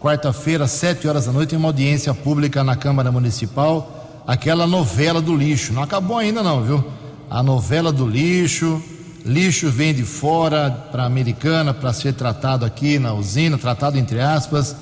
quarta-feira, 0.00 0.66
sete 0.66 1.06
horas 1.06 1.26
da 1.26 1.32
noite, 1.32 1.50
tem 1.50 1.58
uma 1.58 1.68
audiência 1.68 2.14
pública 2.14 2.64
na 2.64 2.74
Câmara 2.74 3.12
Municipal, 3.12 4.22
aquela 4.26 4.66
novela 4.66 5.20
do 5.20 5.36
lixo. 5.36 5.74
Não 5.74 5.82
acabou 5.82 6.16
ainda 6.16 6.42
não, 6.42 6.62
viu? 6.62 6.82
A 7.28 7.42
novela 7.42 7.92
do 7.92 8.06
lixo, 8.06 8.82
lixo 9.22 9.70
vem 9.70 9.92
de 9.92 10.02
fora 10.02 10.70
para 10.90 11.02
a 11.02 11.06
Americana 11.06 11.74
para 11.74 11.92
ser 11.92 12.14
tratado 12.14 12.64
aqui 12.64 12.98
na 12.98 13.12
usina, 13.12 13.58
tratado 13.58 13.98
entre 13.98 14.18
aspas. 14.18 14.74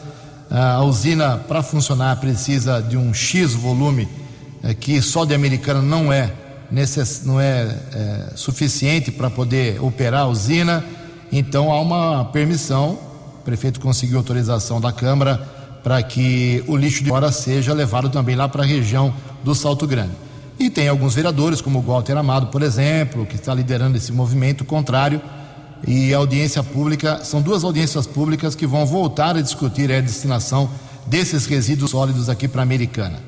A 0.57 0.85
usina, 0.85 1.37
para 1.37 1.65
funcionar, 1.65 2.15
precisa 2.21 2.81
de 2.81 2.97
um 2.97 3.13
X 3.13 3.55
volume 3.55 4.09
eh, 4.63 4.73
que 4.73 5.03
só 5.03 5.25
de 5.25 5.35
Americana 5.35 5.83
não 5.83 6.13
é 6.13 6.33
necess... 6.71 7.25
não 7.25 7.41
é, 7.41 7.77
é, 7.93 8.33
suficiente 8.37 9.11
para 9.11 9.29
poder 9.29 9.83
operar 9.83 10.23
a 10.23 10.27
usina, 10.27 10.85
então 11.33 11.73
há 11.73 11.81
uma 11.81 12.25
permissão, 12.27 12.99
o 13.41 13.43
prefeito 13.45 13.81
conseguiu 13.81 14.17
autorização 14.19 14.81
da 14.81 14.93
Câmara 14.93 15.39
para 15.83 16.01
que 16.05 16.63
o 16.69 16.77
lixo 16.77 17.03
de 17.03 17.11
fora 17.11 17.33
seja 17.33 17.75
levado 17.75 18.09
também 18.09 18.37
lá 18.37 18.49
para 18.49 18.63
a 18.63 18.67
região 18.67 19.13
do 19.43 19.57
Salto 19.57 19.89
Grande. 19.89 20.13
E 20.57 20.71
tem 20.71 20.87
alguns 20.87 21.17
vereadores, 21.17 21.61
como 21.61 21.81
o 21.81 21.83
Walter 21.83 22.17
Amado, 22.17 22.47
por 22.47 22.63
exemplo, 22.63 23.27
que 23.27 23.35
está 23.35 23.53
liderando 23.53 23.97
esse 23.97 24.13
movimento 24.13 24.65
contrário. 24.65 25.21
E 25.87 26.15
audiência 26.15 26.63
pública, 26.63 27.23
são 27.25 27.43
duas 27.43 27.63
audiências 27.63 28.07
públicas 28.07 28.55
que 28.55 28.67
vão 28.67 28.87
voltar 28.87 29.37
a 29.37 29.43
discutir 29.43 29.93
a 29.93 30.01
destinação 30.01 30.71
desses 31.07 31.47
resíduos 31.47 31.91
sólidos 31.91 32.29
aqui 32.29 32.49
para 32.49 32.63
a 32.63 32.65
Americana. 32.65 33.23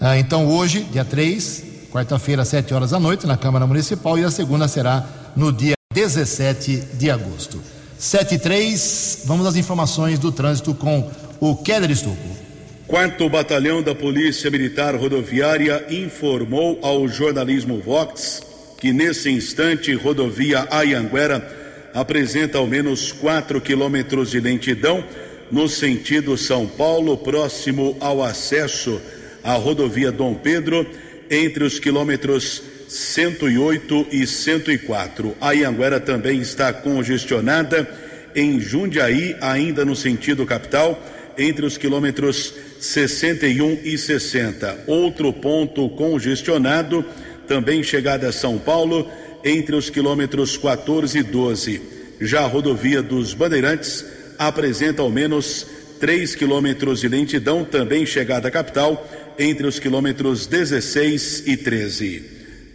Ah, 0.00 0.18
então, 0.18 0.46
hoje, 0.46 0.84
dia 0.90 1.04
3, 1.04 1.64
quarta-feira, 1.92 2.42
às 2.42 2.48
7 2.48 2.72
horas 2.72 2.90
da 2.90 3.00
noite, 3.00 3.26
na 3.26 3.36
Câmara 3.36 3.66
Municipal, 3.66 4.18
e 4.18 4.24
a 4.24 4.30
segunda 4.30 4.66
será 4.68 5.06
no 5.36 5.52
dia 5.52 5.74
17 5.92 6.76
de 6.94 7.10
agosto. 7.10 7.60
7 7.98 8.36
e 8.36 8.38
3, 8.38 9.22
vamos 9.24 9.46
às 9.46 9.56
informações 9.56 10.18
do 10.18 10.30
trânsito 10.30 10.72
com 10.74 11.10
o 11.40 11.56
Keller 11.56 11.90
Estupro. 11.90 12.38
Quarto 12.86 13.28
Batalhão 13.28 13.82
da 13.82 13.94
Polícia 13.94 14.50
Militar 14.50 14.94
Rodoviária 14.94 15.84
informou 15.90 16.78
ao 16.80 17.06
jornalismo 17.06 17.82
Vox 17.84 18.40
que 18.78 18.92
nesse 18.92 19.30
instante 19.30 19.92
rodovia 19.94 20.66
Ayanguera 20.70 21.67
apresenta 21.98 22.58
ao 22.58 22.66
menos 22.66 23.10
4 23.10 23.60
quilômetros 23.60 24.30
de 24.30 24.38
lentidão 24.38 25.04
no 25.50 25.68
sentido 25.68 26.36
São 26.36 26.64
Paulo, 26.64 27.16
próximo 27.16 27.96
ao 27.98 28.22
acesso 28.22 29.00
à 29.42 29.54
rodovia 29.54 30.12
Dom 30.12 30.34
Pedro, 30.34 30.86
entre 31.28 31.64
os 31.64 31.80
quilômetros 31.80 32.62
108 32.88 34.06
e 34.12 34.26
104. 34.26 35.36
A 35.40 35.52
Ianguera 35.52 35.98
também 35.98 36.40
está 36.40 36.72
congestionada 36.72 37.88
em 38.34 38.60
Jundiaí, 38.60 39.36
ainda 39.40 39.84
no 39.84 39.96
sentido 39.96 40.46
capital, 40.46 41.02
entre 41.36 41.66
os 41.66 41.76
quilômetros 41.76 42.54
61 42.78 43.80
e 43.82 43.98
60. 43.98 44.84
Outro 44.86 45.32
ponto 45.32 45.88
congestionado, 45.90 47.04
também 47.48 47.82
chegada 47.82 48.28
a 48.28 48.32
São 48.32 48.56
Paulo, 48.56 49.10
entre 49.44 49.76
os 49.76 49.90
quilômetros 49.90 50.56
14 50.56 51.18
e 51.18 51.22
12. 51.22 51.80
Já 52.20 52.44
a 52.44 52.46
rodovia 52.46 53.02
dos 53.02 53.34
Bandeirantes 53.34 54.04
apresenta 54.38 55.02
ao 55.02 55.10
menos 55.10 55.66
3 56.00 56.34
quilômetros 56.34 57.00
de 57.00 57.08
lentidão, 57.08 57.64
também 57.64 58.06
chegada 58.06 58.48
à 58.48 58.50
capital, 58.50 59.08
entre 59.38 59.66
os 59.66 59.78
quilômetros 59.78 60.46
16 60.46 61.44
e 61.46 61.56
13. 61.56 62.24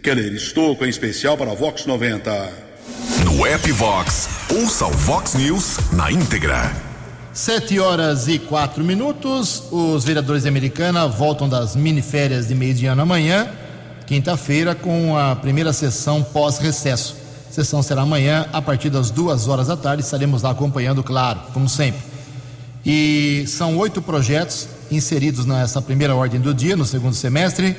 Keller 0.02 0.32
Estouco, 0.34 0.84
em 0.84 0.88
especial 0.88 1.36
para 1.36 1.50
a 1.50 1.54
Vox 1.54 1.86
90. 1.86 2.52
No 3.24 3.46
app 3.46 3.72
Vox, 3.72 4.28
ouça 4.54 4.86
o 4.86 4.90
Vox 4.90 5.34
News 5.34 5.78
na 5.92 6.12
íntegra. 6.12 6.70
Sete 7.32 7.80
horas 7.80 8.28
e 8.28 8.38
quatro 8.38 8.84
minutos. 8.84 9.64
Os 9.72 10.04
vereadores 10.04 10.42
de 10.42 10.48
Americana 10.48 11.08
voltam 11.08 11.48
das 11.48 11.74
miniférias 11.74 12.46
de 12.46 12.54
meio 12.54 12.74
de 12.74 12.86
ano 12.86 13.02
amanhã, 13.02 13.50
quinta-feira, 14.06 14.74
com 14.74 15.16
a 15.16 15.36
primeira 15.36 15.72
sessão 15.72 16.22
pós-recesso. 16.22 17.16
A 17.48 17.52
sessão 17.52 17.82
será 17.82 18.02
amanhã, 18.02 18.46
a 18.52 18.60
partir 18.60 18.90
das 18.90 19.10
duas 19.10 19.48
horas 19.48 19.68
da 19.68 19.76
tarde. 19.76 20.02
Estaremos 20.02 20.42
lá 20.42 20.50
acompanhando, 20.50 21.02
claro, 21.02 21.40
como 21.52 21.68
sempre. 21.68 22.00
E 22.84 23.44
são 23.46 23.76
oito 23.78 24.02
projetos 24.02 24.68
inseridos 24.90 25.46
nessa 25.46 25.80
primeira 25.80 26.14
ordem 26.14 26.40
do 26.40 26.52
dia, 26.52 26.76
no 26.76 26.84
segundo 26.84 27.14
semestre. 27.14 27.76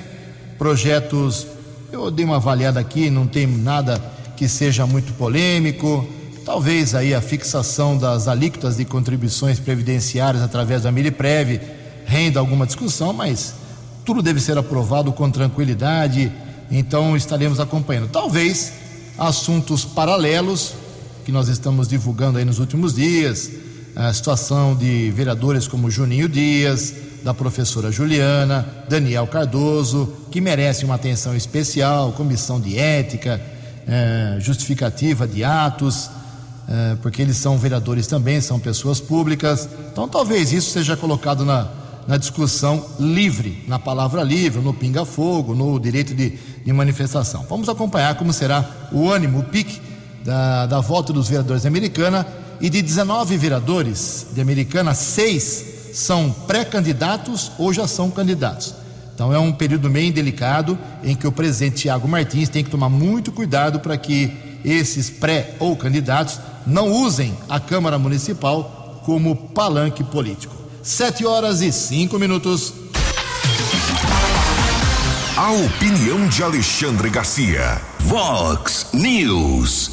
Projetos, 0.58 1.46
eu 1.92 2.10
dei 2.10 2.26
uma 2.26 2.38
avaliada 2.38 2.80
aqui, 2.80 3.10
não 3.10 3.28
tem 3.28 3.46
nada 3.46 4.02
que 4.36 4.48
seja 4.48 4.86
muito 4.86 5.14
polêmico. 5.14 6.08
Talvez 6.46 6.96
aí 6.96 7.14
a 7.14 7.22
fixação 7.22 7.98
das 7.98 8.28
alíquotas 8.28 8.78
de 8.78 8.86
contribuições 8.86 9.60
previdenciárias 9.60 10.44
através 10.44 10.84
da 10.84 10.92
Miliprev 10.92 11.60
renda 12.06 12.40
alguma 12.40 12.66
discussão, 12.66 13.12
mas 13.12 13.54
tudo 14.06 14.22
deve 14.22 14.40
ser 14.40 14.56
aprovado 14.58 15.12
com 15.12 15.30
tranquilidade, 15.32 16.32
então 16.70 17.18
estaremos 17.18 17.60
acompanhando. 17.60 18.08
Talvez 18.08 18.72
assuntos 19.18 19.84
paralelos 19.84 20.74
que 21.26 21.32
nós 21.32 21.48
estamos 21.48 21.88
divulgando 21.88 22.38
aí 22.38 22.46
nos 22.46 22.60
últimos 22.60 22.94
dias, 22.94 23.50
a 23.96 24.14
situação 24.14 24.76
de 24.76 25.10
vereadores 25.10 25.68
como 25.68 25.90
Juninho 25.90 26.30
Dias, 26.30 26.94
da 27.24 27.34
professora 27.34 27.92
Juliana, 27.92 28.68
Daniel 28.88 29.26
Cardoso, 29.26 30.14
que 30.30 30.40
merece 30.40 30.86
uma 30.86 30.94
atenção 30.94 31.36
especial, 31.36 32.12
comissão 32.12 32.62
de 32.62 32.78
ética, 32.78 33.42
eh, 33.88 34.38
justificativa 34.40 35.28
de 35.28 35.44
atos, 35.44 36.12
eh, 36.70 36.96
porque 37.02 37.24
eles 37.24 37.38
são 37.38 37.58
vereadores 37.58 38.06
também, 38.06 38.40
são 38.40 38.60
pessoas 38.60 39.00
públicas. 39.00 39.68
Então, 39.92 40.08
talvez 40.08 40.54
isso 40.54 40.70
seja 40.70 40.96
colocado 40.96 41.44
na, 41.44 41.68
na 42.08 42.18
discussão 42.18 42.86
livre, 43.00 43.64
na 43.68 43.80
palavra 43.80 44.22
livre, 44.24 44.62
no 44.62 44.74
pinga-fogo, 44.74 45.56
no 45.56 45.80
direito 45.80 46.14
de, 46.14 46.38
de, 46.64 46.74
manifestação. 46.74 47.46
Vamos 47.50 47.68
acompanhar 47.68 48.16
como 48.16 48.32
será 48.32 48.64
o 48.92 49.10
ânimo, 49.10 49.40
o 49.40 49.44
pique 49.44 49.82
da, 50.24 50.66
da 50.66 50.80
volta 50.80 51.12
dos 51.12 51.28
vereadores 51.28 51.64
de 51.64 51.68
Americana. 51.68 52.26
E 52.62 52.70
de 52.70 52.82
19 52.82 53.36
vereadores 53.38 54.28
de 54.34 54.40
Americana, 54.40 54.94
seis 54.94 55.92
são 55.94 56.32
pré-candidatos 56.48 57.52
ou 57.58 57.74
já 57.74 57.88
são 57.88 58.10
candidatos. 58.10 58.74
Então 59.14 59.34
é 59.34 59.40
um 59.40 59.52
período 59.52 59.90
meio 59.90 60.12
delicado 60.12 60.78
em 61.04 61.16
que 61.16 61.28
o 61.28 61.32
presidente 61.32 61.84
Tiago 61.84 62.08
Martins 62.08 62.50
tem 62.50 62.64
que 62.64 62.70
tomar 62.70 62.90
muito 62.90 63.32
cuidado 63.32 63.80
para 63.80 63.98
que 63.98 64.60
esses 64.64 65.10
pré 65.10 65.56
ou 65.60 65.76
candidatos 65.76 66.40
não 66.66 66.92
usem 66.92 67.34
a 67.48 67.60
Câmara 67.60 67.98
Municipal 67.98 69.02
como 69.06 69.36
palanque 69.36 70.04
político. 70.04 70.55
Sete 70.86 71.26
horas 71.26 71.64
e 71.64 71.72
cinco 71.72 72.20
minutos. 72.20 72.72
A 75.36 75.52
opinião 75.52 76.28
de 76.28 76.44
Alexandre 76.44 77.10
Garcia. 77.10 77.82
Vox 78.02 78.86
News. 78.94 79.90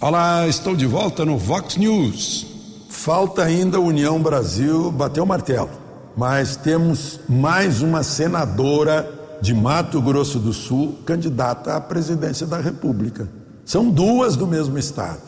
Olá, 0.00 0.48
estou 0.48 0.74
de 0.74 0.86
volta 0.86 1.26
no 1.26 1.36
Vox 1.36 1.76
News. 1.76 2.46
Falta 2.88 3.42
ainda 3.42 3.76
a 3.76 3.80
União 3.80 4.18
Brasil 4.18 4.90
bater 4.90 5.20
o 5.20 5.26
martelo, 5.26 5.68
mas 6.16 6.56
temos 6.56 7.20
mais 7.28 7.82
uma 7.82 8.02
senadora 8.02 9.36
de 9.42 9.52
Mato 9.52 10.00
Grosso 10.00 10.38
do 10.38 10.54
Sul 10.54 11.00
candidata 11.04 11.76
à 11.76 11.80
presidência 11.82 12.46
da 12.46 12.56
República. 12.56 13.28
São 13.62 13.90
duas 13.90 14.36
do 14.36 14.46
mesmo 14.46 14.78
estado. 14.78 15.20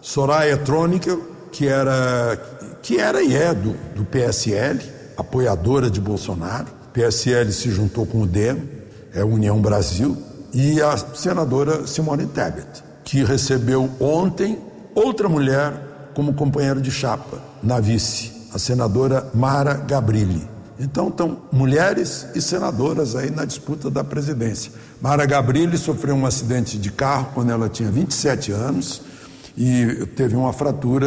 Soraya 0.00 0.56
Trônica, 0.56 1.18
que 1.54 1.68
era, 1.68 2.36
que 2.82 2.98
era 2.98 3.22
e 3.22 3.32
é 3.32 3.54
do, 3.54 3.74
do 3.94 4.04
PSL, 4.04 4.80
apoiadora 5.16 5.88
de 5.88 6.00
Bolsonaro. 6.00 6.66
PSL 6.92 7.52
se 7.52 7.70
juntou 7.70 8.04
com 8.04 8.22
o 8.22 8.26
DEM, 8.26 8.68
é 9.14 9.24
União 9.24 9.62
Brasil, 9.62 10.16
e 10.52 10.82
a 10.82 10.96
senadora 10.96 11.86
Simone 11.86 12.26
Tebet, 12.26 12.82
que 13.04 13.22
recebeu 13.22 13.88
ontem 14.00 14.58
outra 14.96 15.28
mulher 15.28 16.10
como 16.12 16.34
companheiro 16.34 16.80
de 16.80 16.90
chapa 16.90 17.38
na 17.62 17.78
vice, 17.78 18.32
a 18.52 18.58
senadora 18.58 19.28
Mara 19.32 19.74
Gabrilli. 19.74 20.48
Então 20.78 21.06
estão 21.06 21.42
mulheres 21.52 22.26
e 22.34 22.42
senadoras 22.42 23.14
aí 23.14 23.30
na 23.30 23.44
disputa 23.44 23.88
da 23.88 24.02
presidência. 24.02 24.72
Mara 25.00 25.24
Gabrilli 25.24 25.78
sofreu 25.78 26.16
um 26.16 26.26
acidente 26.26 26.76
de 26.76 26.90
carro 26.90 27.28
quando 27.32 27.50
ela 27.50 27.68
tinha 27.68 27.92
27 27.92 28.50
anos 28.50 29.13
e 29.56 30.06
teve 30.16 30.36
uma 30.36 30.52
fratura 30.52 31.06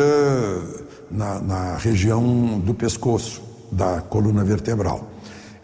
na, 1.11 1.39
na 1.39 1.77
região 1.77 2.59
do 2.59 2.73
pescoço, 2.73 3.41
da 3.71 4.01
coluna 4.01 4.43
vertebral. 4.43 5.09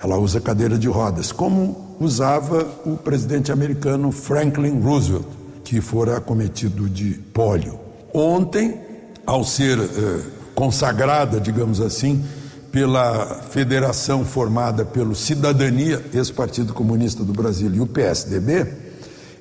Ela 0.02 0.18
usa 0.18 0.42
cadeira 0.42 0.78
de 0.78 0.88
rodas, 0.88 1.32
como 1.32 1.96
usava 2.00 2.68
o 2.86 2.98
presidente 2.98 3.52
americano 3.52 4.12
Franklin 4.12 4.82
Roosevelt, 4.82 5.26
que 5.64 5.80
fora 5.80 6.18
acometido 6.18 6.90
de 6.90 7.14
pólio. 7.34 7.80
Ontem, 8.14 8.82
ao 9.26 9.46
ser 9.46 9.80
eh, 9.80 10.20
consagrada, 10.54 11.40
digamos 11.40 11.80
assim, 11.80 12.24
pela 12.70 13.44
federação 13.50 14.26
formada 14.26 14.84
pelo 14.84 15.16
Cidadania, 15.16 16.04
ex-Partido 16.14 16.74
Comunista 16.74 17.24
do 17.24 17.32
Brasil, 17.32 17.74
e 17.74 17.80
o 17.80 17.88
PSDB, 17.88 18.68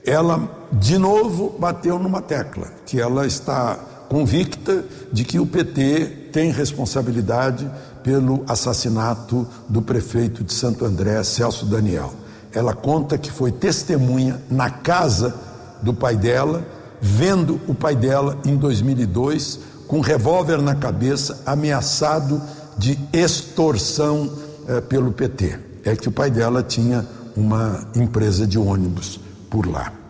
ela 0.07 0.62
de 0.72 0.96
novo 0.96 1.54
bateu 1.58 1.98
numa 1.98 2.22
tecla, 2.22 2.68
que 2.87 3.00
ela 3.00 3.26
está 3.26 3.78
convicta 4.08 4.85
de 5.12 5.24
que 5.24 5.38
o 5.38 5.46
PT 5.46 6.30
tem 6.32 6.50
responsabilidade 6.50 7.70
pelo 8.02 8.42
assassinato 8.48 9.46
do 9.68 9.80
prefeito 9.80 10.42
de 10.42 10.52
Santo 10.52 10.85
André, 10.85 11.22
Celso 11.22 11.66
Daniel. 11.66 12.12
Ela 12.54 12.74
conta 12.74 13.16
que 13.16 13.30
foi 13.30 13.52
testemunha 13.52 14.40
na 14.50 14.70
casa 14.70 15.35
do 15.82 15.94
pai 15.94 16.16
dela, 16.16 16.66
vendo 17.00 17.61
o 17.66 17.74
pai 17.74 17.94
dela 17.94 18.38
em 18.44 18.56
2002 18.56 19.60
com 19.87 19.98
um 19.98 20.00
revólver 20.00 20.60
na 20.62 20.75
cabeça, 20.75 21.42
ameaçado 21.44 22.40
de 22.79 22.98
extorsão 23.12 24.31
eh, 24.66 24.81
pelo 24.81 25.12
PT. 25.12 25.58
É 25.85 25.94
que 25.94 26.08
o 26.08 26.12
pai 26.12 26.31
dela 26.31 26.62
tinha 26.62 27.06
uma 27.37 27.87
empresa 27.94 28.46
de 28.46 28.58
ônibus 28.58 29.20
por 29.50 29.66
lá. 29.66 30.02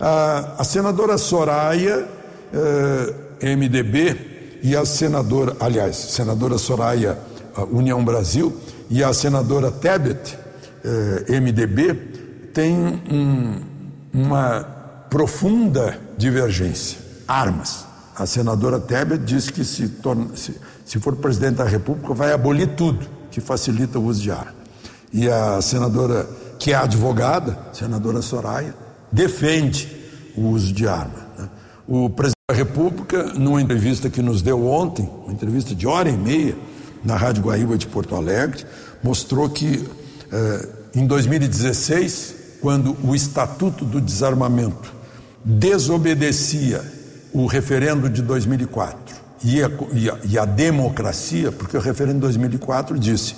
Ah, 0.00 0.54
a 0.56 0.64
senadora 0.64 1.18
Soraya, 1.18 2.08
eh, 2.54 3.54
MDB, 3.54 4.58
e 4.62 4.74
a 4.74 4.84
senadora, 4.86 5.54
aliás, 5.60 5.94
senadora 5.96 6.56
Soraya, 6.56 7.18
União 7.70 8.02
Brasil, 8.02 8.56
e 8.88 9.04
a 9.04 9.12
senadora 9.12 9.70
Tebet, 9.70 10.38
eh, 10.82 11.38
MDB, 11.38 11.94
têm 12.54 13.02
um, 13.12 13.60
uma 14.12 14.62
profunda 15.10 15.98
divergência. 16.16 16.98
Armas. 17.28 17.84
A 18.16 18.24
senadora 18.24 18.80
Tebet 18.80 19.22
disse 19.22 19.52
que 19.52 19.64
se, 19.64 19.86
torna, 19.88 20.34
se, 20.34 20.58
se 20.84 20.98
for 20.98 21.14
presidente 21.16 21.56
da 21.56 21.64
República 21.64 22.14
vai 22.14 22.32
abolir 22.32 22.68
tudo 22.68 23.06
que 23.30 23.40
facilita 23.40 23.98
o 23.98 24.04
uso 24.04 24.22
de 24.22 24.30
arma. 24.30 24.54
E 25.12 25.28
a 25.28 25.60
senadora, 25.60 26.26
que 26.58 26.72
é 26.72 26.76
advogada, 26.76 27.58
senadora 27.72 28.22
Soraya, 28.22 28.74
defende 29.12 29.88
o 30.36 30.48
uso 30.48 30.72
de 30.72 30.86
arma. 30.86 31.26
Né? 31.38 31.48
O 31.86 32.08
presidente 32.08 32.36
da 32.48 32.56
República, 32.56 33.24
numa 33.34 33.60
entrevista 33.60 34.08
que 34.08 34.22
nos 34.22 34.42
deu 34.42 34.66
ontem, 34.66 35.08
uma 35.24 35.32
entrevista 35.32 35.74
de 35.74 35.86
hora 35.86 36.08
e 36.08 36.16
meia, 36.16 36.56
na 37.04 37.16
Rádio 37.16 37.42
Guaíba 37.42 37.78
de 37.78 37.86
Porto 37.86 38.14
Alegre, 38.14 38.64
mostrou 39.02 39.48
que 39.48 39.88
eh, 40.30 40.68
em 40.94 41.06
2016, 41.06 42.34
quando 42.60 42.96
o 43.02 43.14
Estatuto 43.14 43.84
do 43.84 44.00
Desarmamento 44.00 44.92
desobedecia 45.44 46.82
o 47.32 47.46
referendo 47.46 48.10
de 48.10 48.20
2004 48.22 49.16
e 49.42 49.62
a, 49.62 49.70
e 49.92 50.10
a, 50.10 50.18
e 50.24 50.38
a 50.38 50.44
democracia, 50.44 51.50
porque 51.50 51.76
o 51.76 51.80
referendo 51.80 52.16
de 52.16 52.20
2004 52.22 52.98
disse 52.98 53.34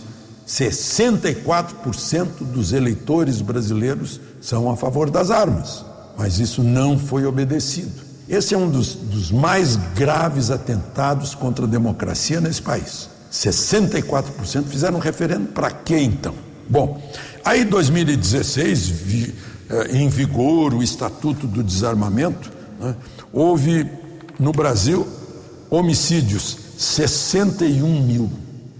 64% 0.46 2.28
dos 2.40 2.72
eleitores 2.72 3.40
brasileiros 3.40 4.20
são 4.40 4.70
a 4.70 4.76
favor 4.76 5.10
das 5.10 5.30
armas, 5.30 5.84
mas 6.16 6.38
isso 6.38 6.62
não 6.62 6.98
foi 6.98 7.24
obedecido. 7.24 8.12
Esse 8.28 8.54
é 8.54 8.58
um 8.58 8.70
dos, 8.70 8.94
dos 8.94 9.30
mais 9.30 9.76
graves 9.94 10.50
atentados 10.50 11.34
contra 11.34 11.64
a 11.64 11.68
democracia 11.68 12.40
nesse 12.40 12.62
país. 12.62 13.08
64% 13.32 14.64
fizeram 14.66 14.96
um 14.96 15.00
referendo 15.00 15.48
para 15.48 15.70
quê 15.70 15.98
então? 15.98 16.34
Bom, 16.68 17.02
aí 17.44 17.64
2016, 17.64 18.88
vi, 18.88 19.34
eh, 19.68 19.96
em 19.96 20.08
vigor 20.08 20.74
o 20.74 20.82
Estatuto 20.82 21.46
do 21.46 21.62
Desarmamento, 21.62 22.52
né, 22.78 22.94
houve 23.32 23.86
no 24.38 24.52
Brasil 24.52 25.06
homicídios 25.70 26.58
61 26.78 28.02
mil. 28.02 28.30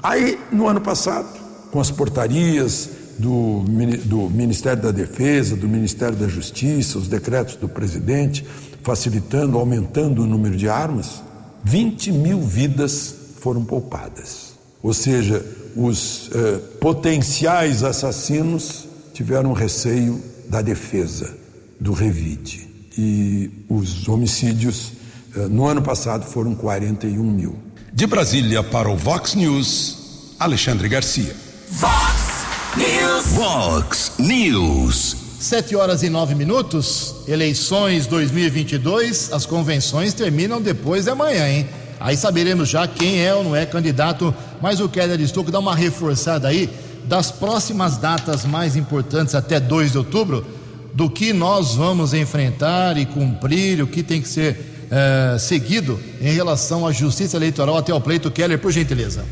Aí 0.02 0.38
no 0.50 0.68
ano 0.68 0.80
passado, 0.80 1.41
com 1.72 1.80
as 1.80 1.90
portarias 1.90 2.90
do, 3.18 3.64
do 4.04 4.30
Ministério 4.30 4.82
da 4.82 4.90
Defesa, 4.90 5.56
do 5.56 5.66
Ministério 5.66 6.14
da 6.14 6.28
Justiça, 6.28 6.98
os 6.98 7.08
decretos 7.08 7.56
do 7.56 7.66
presidente, 7.66 8.44
facilitando, 8.82 9.58
aumentando 9.58 10.22
o 10.22 10.26
número 10.26 10.54
de 10.54 10.68
armas, 10.68 11.22
20 11.64 12.12
mil 12.12 12.42
vidas 12.42 13.14
foram 13.40 13.64
poupadas. 13.64 14.52
Ou 14.82 14.92
seja, 14.92 15.44
os 15.74 16.30
eh, 16.34 16.58
potenciais 16.78 17.82
assassinos 17.82 18.86
tiveram 19.14 19.54
receio 19.54 20.20
da 20.50 20.60
defesa, 20.60 21.34
do 21.80 21.92
revide. 21.92 22.68
E 22.98 23.50
os 23.68 24.06
homicídios 24.08 24.92
eh, 25.34 25.46
no 25.48 25.66
ano 25.66 25.80
passado 25.80 26.26
foram 26.26 26.54
41 26.54 27.22
mil. 27.22 27.56
De 27.94 28.06
Brasília 28.06 28.62
para 28.62 28.90
o 28.90 28.96
Vox 28.96 29.34
News, 29.34 30.34
Alexandre 30.38 30.86
Garcia. 30.88 31.51
Vox 31.74 32.44
News. 32.76 33.26
Vox 33.28 34.12
News. 34.18 35.16
Sete 35.40 35.74
horas 35.74 36.02
e 36.02 36.10
nove 36.10 36.34
minutos, 36.34 37.14
eleições 37.26 38.06
2022, 38.06 39.32
as 39.32 39.46
convenções 39.46 40.12
terminam 40.12 40.60
depois 40.60 41.04
de 41.04 41.10
amanhã, 41.10 41.48
hein? 41.48 41.66
Aí 41.98 42.14
saberemos 42.14 42.68
já 42.68 42.86
quem 42.86 43.24
é 43.24 43.34
ou 43.34 43.42
não 43.42 43.56
é 43.56 43.64
candidato, 43.64 44.34
mas 44.60 44.80
o 44.80 44.88
Keller 44.88 45.18
Estouco 45.22 45.50
dá 45.50 45.58
uma 45.60 45.74
reforçada 45.74 46.46
aí 46.46 46.68
das 47.06 47.30
próximas 47.30 47.96
datas 47.96 48.44
mais 48.44 48.76
importantes 48.76 49.34
até 49.34 49.58
2 49.58 49.92
de 49.92 49.98
outubro, 49.98 50.46
do 50.92 51.08
que 51.08 51.32
nós 51.32 51.74
vamos 51.74 52.12
enfrentar 52.12 52.98
e 52.98 53.06
cumprir, 53.06 53.82
o 53.82 53.86
que 53.86 54.02
tem 54.02 54.20
que 54.20 54.28
ser 54.28 54.88
eh, 54.90 55.38
seguido 55.38 55.98
em 56.20 56.34
relação 56.34 56.86
à 56.86 56.92
justiça 56.92 57.38
eleitoral 57.38 57.78
até 57.78 57.94
o 57.94 58.00
pleito. 58.00 58.30
Keller, 58.30 58.58
por 58.58 58.70
gentileza. 58.70 59.24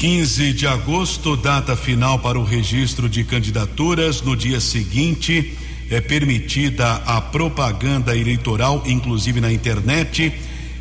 15 0.00 0.54
de 0.54 0.66
agosto, 0.66 1.36
data 1.36 1.76
final 1.76 2.18
para 2.18 2.38
o 2.38 2.42
registro 2.42 3.06
de 3.06 3.22
candidaturas. 3.22 4.22
No 4.22 4.34
dia 4.34 4.58
seguinte, 4.58 5.58
é 5.90 6.00
permitida 6.00 6.94
a 7.04 7.20
propaganda 7.20 8.16
eleitoral, 8.16 8.82
inclusive 8.86 9.42
na 9.42 9.52
internet. 9.52 10.32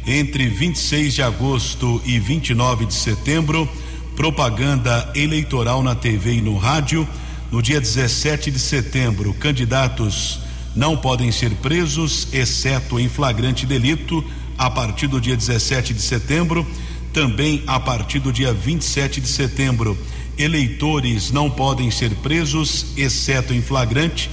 Entre 0.08 0.48
26 0.48 1.16
de 1.16 1.22
agosto 1.22 2.02
e 2.06 2.18
29 2.18 2.86
de 2.86 2.94
setembro, 2.94 3.68
propaganda 4.16 5.12
eleitoral 5.14 5.84
na 5.84 5.96
TV 5.96 6.36
e 6.36 6.42
no 6.42 6.56
rádio. 6.56 7.06
No 7.52 7.62
dia 7.62 7.82
17 7.82 8.50
de 8.50 8.60
setembro, 8.60 9.34
candidatos 9.34 10.40
não 10.74 10.96
podem 10.96 11.30
ser 11.30 11.50
presos, 11.56 12.30
exceto 12.32 12.98
em 12.98 13.10
flagrante 13.10 13.66
delito, 13.66 14.24
a 14.58 14.70
partir 14.70 15.08
do 15.08 15.20
dia 15.20 15.36
17 15.36 15.94
de 15.94 16.02
setembro. 16.02 16.66
Também 17.14 17.64
a 17.66 17.80
partir 17.80 18.20
do 18.20 18.32
dia 18.32 18.54
27 18.54 19.20
de 19.20 19.28
setembro, 19.28 19.98
eleitores 20.38 21.32
não 21.32 21.50
podem 21.50 21.90
ser 21.92 22.16
presos, 22.16 22.88
exceto 22.96 23.54
em 23.54 23.62
flagrante, 23.62 24.30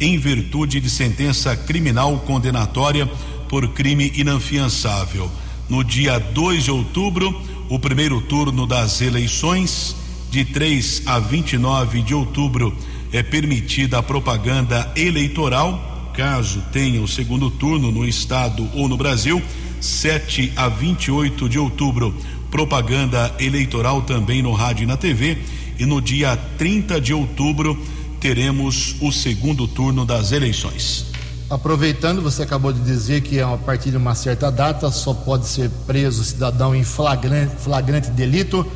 em 0.00 0.18
virtude 0.18 0.80
de 0.80 0.90
sentença 0.90 1.56
criminal 1.56 2.18
condenatória 2.20 3.06
por 3.48 3.68
crime 3.68 4.12
inafiançável. 4.16 5.30
No 5.68 5.84
dia 5.84 6.18
2 6.18 6.64
de 6.64 6.70
outubro, 6.70 7.40
o 7.68 7.78
primeiro 7.78 8.20
turno 8.22 8.66
das 8.66 9.00
eleições, 9.00 9.94
de 10.30 10.44
3 10.44 11.02
a 11.06 11.18
29 11.18 12.02
de 12.02 12.14
outubro, 12.14 12.76
é 13.12 13.22
permitida 13.22 13.98
a 13.98 14.02
propaganda 14.02 14.92
eleitoral, 14.96 16.10
caso 16.12 16.62
tenha 16.72 17.00
o 17.00 17.08
segundo 17.08 17.50
turno 17.50 17.92
no 17.92 18.04
estado 18.04 18.68
ou 18.74 18.88
no 18.88 18.96
Brasil. 18.96 19.40
7 19.84 20.54
a 20.56 20.68
28 20.68 21.46
de 21.46 21.58
outubro, 21.58 22.14
propaganda 22.50 23.34
eleitoral 23.38 24.02
também 24.02 24.42
no 24.42 24.52
rádio 24.52 24.84
e 24.84 24.86
na 24.86 24.96
TV. 24.96 25.38
E 25.78 25.84
no 25.84 26.00
dia 26.00 26.36
30 26.56 27.00
de 27.00 27.12
outubro, 27.12 27.78
teremos 28.18 28.96
o 29.00 29.12
segundo 29.12 29.68
turno 29.68 30.06
das 30.06 30.32
eleições. 30.32 31.06
Aproveitando, 31.50 32.22
você 32.22 32.42
acabou 32.42 32.72
de 32.72 32.80
dizer 32.80 33.20
que 33.20 33.38
a 33.40 33.56
partir 33.58 33.90
de 33.90 33.98
uma 33.98 34.14
certa 34.14 34.50
data 34.50 34.90
só 34.90 35.12
pode 35.12 35.46
ser 35.46 35.68
preso 35.86 36.24
cidadão 36.24 36.74
em 36.74 36.82
flagrante, 36.82 37.56
flagrante 37.56 38.10
delito. 38.10 38.66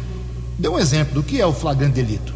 Dê 0.58 0.68
um 0.68 0.78
exemplo 0.78 1.14
do 1.14 1.22
que 1.22 1.40
é 1.40 1.46
o 1.46 1.54
flagrante 1.54 1.94
delito. 1.94 2.34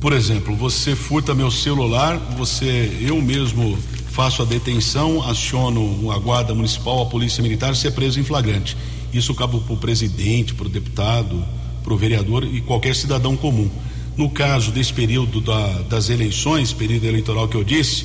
Por 0.00 0.12
exemplo, 0.12 0.56
você 0.56 0.96
furta 0.96 1.34
meu 1.34 1.50
celular, 1.50 2.16
você, 2.36 2.98
eu 3.00 3.20
mesmo 3.22 3.78
faço 4.20 4.42
a 4.42 4.44
detenção, 4.44 5.26
aciono 5.26 6.12
a 6.12 6.18
guarda 6.18 6.54
municipal, 6.54 7.00
a 7.00 7.06
polícia 7.06 7.42
militar, 7.42 7.74
ser 7.74 7.92
preso 7.92 8.20
em 8.20 8.22
flagrante. 8.22 8.76
Isso 9.14 9.34
cabe 9.34 9.58
para 9.60 9.72
o 9.72 9.78
presidente, 9.78 10.52
para 10.52 10.66
o 10.66 10.68
deputado, 10.68 11.42
para 11.82 11.94
o 11.94 11.96
vereador 11.96 12.44
e 12.44 12.60
qualquer 12.60 12.94
cidadão 12.94 13.34
comum. 13.34 13.70
No 14.18 14.28
caso 14.28 14.72
desse 14.72 14.92
período 14.92 15.40
da, 15.40 15.68
das 15.88 16.10
eleições, 16.10 16.70
período 16.70 17.06
eleitoral 17.06 17.48
que 17.48 17.56
eu 17.56 17.64
disse, 17.64 18.04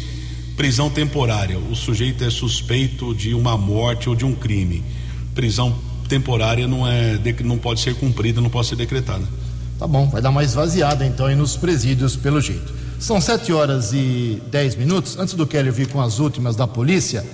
prisão 0.55 0.89
temporária. 0.89 1.59
O 1.59 1.76
sujeito 1.76 2.24
é 2.24 2.30
suspeito 2.30 3.13
de 3.13 3.34
uma 3.34 3.57
morte 3.57 4.07
ou 4.07 4.16
de 4.16 4.24
um 4.24 4.34
crime. 4.34 4.86
Prisão 5.34 5.76
temporária 6.07 6.66
não 6.66 6.88
é 6.88 7.20
não 7.43 7.57
pode 7.57 7.82
ser 7.82 7.93
cumprida, 7.93 8.39
não 8.39 8.49
pode 8.49 8.68
ser 8.68 8.78
decretada. 8.78 9.28
Tá 9.78 9.86
bom, 9.86 10.09
vai 10.09 10.22
dar 10.22 10.32
mais 10.32 10.53
vaziada 10.53 11.05
então 11.05 11.26
aí 11.26 11.36
nos 11.36 11.57
presídios 11.57 12.16
pelo 12.16 12.39
jeito. 12.39 12.84
São 13.00 13.20
sete 13.22 13.52
horas 13.54 13.93
e 13.93 14.41
dez 14.48 14.76
minutos. 14.76 15.18
Antes 15.20 15.34
do 15.34 15.46
Kelly 15.46 15.70
vir 15.70 15.88
com 15.89 16.02
as 16.02 16.20
últimas 16.20 16.56
da 16.56 16.66
polícia, 16.66 17.26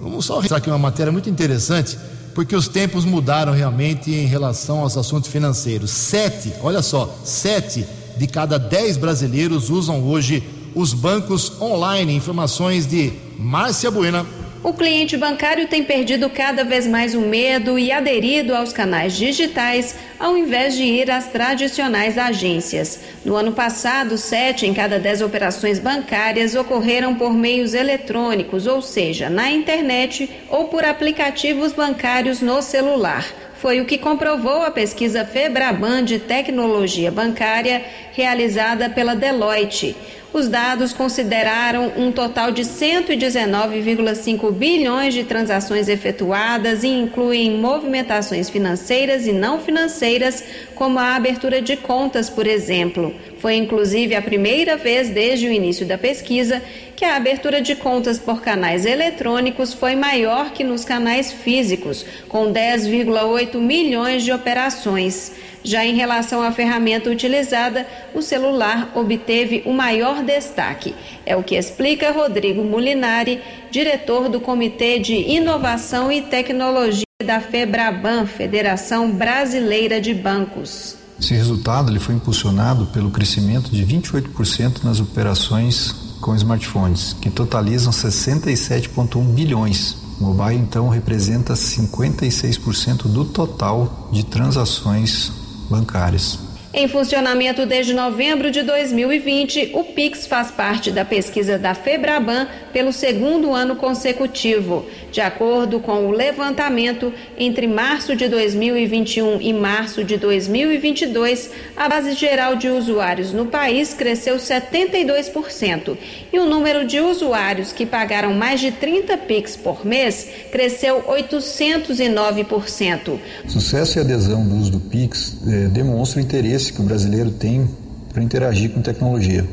vamos 0.00 0.24
só 0.24 0.36
registrar 0.36 0.58
aqui 0.58 0.68
uma 0.68 0.78
matéria 0.78 1.12
muito 1.12 1.28
interessante, 1.30 1.96
porque 2.34 2.56
os 2.56 2.66
tempos 2.66 3.04
mudaram 3.04 3.52
realmente 3.52 4.10
em 4.12 4.26
relação 4.26 4.80
aos 4.80 4.96
assuntos 4.96 5.30
financeiros. 5.30 5.90
Sete, 5.90 6.52
olha 6.62 6.82
só, 6.82 7.14
sete 7.22 7.86
de 8.16 8.26
cada 8.26 8.58
dez 8.58 8.96
brasileiros 8.96 9.70
usam 9.70 10.02
hoje 10.02 10.42
os 10.74 10.92
bancos 10.92 11.52
online. 11.60 12.14
Informações 12.14 12.86
de 12.86 13.12
Márcia 13.38 13.90
Buena. 13.90 14.26
O 14.64 14.72
cliente 14.72 15.14
bancário 15.14 15.68
tem 15.68 15.84
perdido 15.84 16.30
cada 16.30 16.64
vez 16.64 16.86
mais 16.86 17.14
o 17.14 17.20
medo 17.20 17.78
e 17.78 17.92
aderido 17.92 18.56
aos 18.56 18.72
canais 18.72 19.12
digitais, 19.12 19.94
ao 20.18 20.38
invés 20.38 20.74
de 20.74 20.84
ir 20.84 21.10
às 21.10 21.26
tradicionais 21.26 22.16
agências. 22.16 22.98
No 23.26 23.36
ano 23.36 23.52
passado, 23.52 24.16
sete 24.16 24.64
em 24.64 24.72
cada 24.72 24.98
dez 24.98 25.20
operações 25.20 25.78
bancárias 25.78 26.54
ocorreram 26.54 27.14
por 27.14 27.34
meios 27.34 27.74
eletrônicos, 27.74 28.66
ou 28.66 28.80
seja, 28.80 29.28
na 29.28 29.50
internet 29.50 30.30
ou 30.48 30.64
por 30.68 30.82
aplicativos 30.82 31.74
bancários 31.74 32.40
no 32.40 32.62
celular. 32.62 33.26
Foi 33.56 33.82
o 33.82 33.84
que 33.84 33.98
comprovou 33.98 34.62
a 34.62 34.70
pesquisa 34.70 35.26
Febraban 35.26 36.02
de 36.02 36.18
tecnologia 36.18 37.10
bancária 37.10 37.84
realizada 38.12 38.88
pela 38.88 39.14
Deloitte. 39.14 39.94
Os 40.34 40.48
dados 40.48 40.92
consideraram 40.92 41.92
um 41.96 42.10
total 42.10 42.50
de 42.50 42.62
119,5 42.62 44.50
bilhões 44.50 45.14
de 45.14 45.22
transações 45.22 45.86
efetuadas 45.86 46.82
e 46.82 46.88
incluem 46.88 47.52
movimentações 47.52 48.50
financeiras 48.50 49.28
e 49.28 49.32
não 49.32 49.60
financeiras, 49.60 50.42
como 50.74 50.98
a 50.98 51.14
abertura 51.14 51.62
de 51.62 51.76
contas, 51.76 52.28
por 52.28 52.48
exemplo. 52.48 53.14
Foi 53.38 53.54
inclusive 53.54 54.16
a 54.16 54.22
primeira 54.22 54.76
vez 54.76 55.08
desde 55.08 55.46
o 55.46 55.52
início 55.52 55.86
da 55.86 55.96
pesquisa 55.96 56.60
que 56.96 57.04
a 57.04 57.14
abertura 57.14 57.60
de 57.60 57.76
contas 57.76 58.18
por 58.18 58.42
canais 58.42 58.84
eletrônicos 58.84 59.72
foi 59.72 59.94
maior 59.94 60.50
que 60.50 60.64
nos 60.64 60.84
canais 60.84 61.32
físicos, 61.32 62.04
com 62.28 62.52
10,8 62.52 63.56
milhões 63.60 64.24
de 64.24 64.32
operações. 64.32 65.32
Já 65.64 65.82
em 65.82 65.94
relação 65.94 66.42
à 66.42 66.52
ferramenta 66.52 67.08
utilizada, 67.08 67.86
o 68.14 68.20
celular 68.20 68.92
obteve 68.94 69.62
o 69.64 69.72
maior 69.72 70.22
destaque. 70.22 70.94
É 71.24 71.34
o 71.34 71.42
que 71.42 71.54
explica 71.54 72.12
Rodrigo 72.12 72.62
Molinari, 72.62 73.40
diretor 73.70 74.28
do 74.28 74.38
Comitê 74.40 74.98
de 74.98 75.14
Inovação 75.14 76.12
e 76.12 76.20
Tecnologia 76.20 77.04
da 77.24 77.40
FEBRABAN, 77.40 78.26
Federação 78.26 79.10
Brasileira 79.10 80.02
de 80.02 80.12
Bancos. 80.12 80.96
Esse 81.18 81.32
resultado 81.32 81.90
ele 81.90 81.98
foi 81.98 82.14
impulsionado 82.14 82.86
pelo 82.86 83.10
crescimento 83.10 83.70
de 83.70 83.86
28% 83.86 84.84
nas 84.84 85.00
operações 85.00 85.92
com 86.20 86.34
smartphones, 86.34 87.14
que 87.14 87.30
totalizam 87.30 87.90
67,1 87.90 89.24
bilhões. 89.32 89.96
O 90.20 90.24
mobile 90.24 90.60
então 90.60 90.90
representa 90.90 91.54
56% 91.54 93.04
do 93.04 93.24
total 93.24 94.10
de 94.12 94.24
transações 94.24 95.43
bancárias. 95.68 96.38
Em 96.76 96.88
funcionamento 96.88 97.64
desde 97.64 97.94
novembro 97.94 98.50
de 98.50 98.60
2020, 98.62 99.70
o 99.74 99.84
Pix 99.84 100.26
faz 100.26 100.50
parte 100.50 100.90
da 100.90 101.04
pesquisa 101.04 101.56
da 101.56 101.72
Febraban 101.72 102.48
pelo 102.72 102.92
segundo 102.92 103.54
ano 103.54 103.76
consecutivo. 103.76 104.84
De 105.12 105.20
acordo 105.20 105.78
com 105.78 106.08
o 106.08 106.10
levantamento, 106.10 107.12
entre 107.38 107.68
março 107.68 108.16
de 108.16 108.26
2021 108.26 109.40
e 109.40 109.52
março 109.52 110.02
de 110.02 110.16
2022, 110.16 111.48
a 111.76 111.88
base 111.88 112.12
geral 112.14 112.56
de 112.56 112.68
usuários 112.68 113.32
no 113.32 113.46
país 113.46 113.94
cresceu 113.94 114.36
72% 114.36 115.96
e 116.32 116.40
o 116.40 116.44
número 116.44 116.84
de 116.84 116.98
usuários 116.98 117.70
que 117.70 117.86
pagaram 117.86 118.34
mais 118.34 118.58
de 118.58 118.72
30 118.72 119.16
Pix 119.18 119.56
por 119.56 119.86
mês 119.86 120.28
cresceu 120.50 121.02
809%. 121.02 123.16
Sucesso 123.46 123.98
e 123.98 124.00
adesão 124.00 124.44
do 124.44 124.56
uso 124.56 124.72
do 124.72 124.80
Pix 124.80 125.36
eh, 125.46 125.68
demonstra 125.68 126.20
interesse 126.20 126.63
que 126.72 126.80
o 126.80 126.84
brasileiro 126.84 127.30
tem 127.30 127.68
para 128.12 128.22
interagir 128.22 128.70
com 128.70 128.80
tecnologia. 128.80 129.44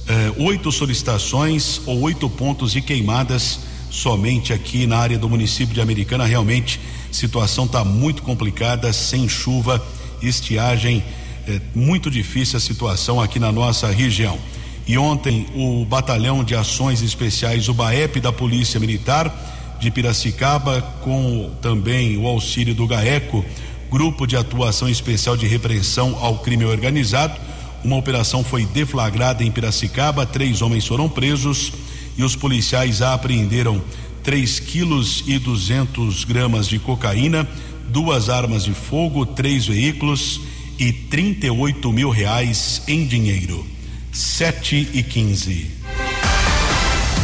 eh, 0.08 0.32
oito 0.38 0.72
solicitações 0.72 1.80
ou 1.86 2.00
oito 2.00 2.28
pontos 2.28 2.72
de 2.72 2.80
queimadas 2.80 3.69
somente 3.90 4.52
aqui 4.52 4.86
na 4.86 4.98
área 4.98 5.18
do 5.18 5.28
município 5.28 5.74
de 5.74 5.80
Americana. 5.80 6.24
Realmente, 6.24 6.80
situação 7.10 7.64
está 7.64 7.84
muito 7.84 8.22
complicada, 8.22 8.92
sem 8.92 9.28
chuva, 9.28 9.84
estiagem, 10.22 11.02
é 11.46 11.60
muito 11.74 12.10
difícil 12.10 12.56
a 12.56 12.60
situação 12.60 13.20
aqui 13.20 13.38
na 13.38 13.50
nossa 13.50 13.88
região. 13.90 14.38
E 14.86 14.96
ontem 14.96 15.46
o 15.54 15.84
Batalhão 15.84 16.44
de 16.44 16.54
Ações 16.54 17.02
Especiais, 17.02 17.68
o 17.68 17.74
BAEP 17.74 18.20
da 18.20 18.32
Polícia 18.32 18.78
Militar 18.78 19.78
de 19.80 19.90
Piracicaba, 19.90 20.82
com 21.02 21.50
também 21.62 22.16
o 22.16 22.26
auxílio 22.26 22.74
do 22.74 22.86
GAECO, 22.86 23.44
Grupo 23.90 24.26
de 24.26 24.36
Atuação 24.36 24.88
Especial 24.88 25.36
de 25.36 25.46
Repressão 25.46 26.16
ao 26.20 26.38
Crime 26.38 26.64
Organizado, 26.64 27.34
uma 27.82 27.96
operação 27.96 28.44
foi 28.44 28.64
deflagrada 28.66 29.42
em 29.42 29.50
Piracicaba, 29.50 30.26
três 30.26 30.60
homens 30.60 30.86
foram 30.86 31.08
presos 31.08 31.72
e 32.20 32.24
os 32.24 32.36
policiais 32.36 33.00
apreenderam 33.00 33.82
3 34.22 34.60
quilos 34.60 35.24
e 35.26 35.38
200 35.38 36.24
gramas 36.24 36.68
de 36.68 36.78
cocaína, 36.78 37.48
duas 37.88 38.28
armas 38.28 38.62
de 38.62 38.74
fogo, 38.74 39.24
três 39.24 39.66
veículos 39.66 40.42
e 40.78 40.92
38 40.92 41.90
mil 41.90 42.10
reais 42.10 42.82
em 42.86 43.06
dinheiro. 43.06 43.66
7 44.12 44.90
e 44.92 45.02
15. 45.02 45.70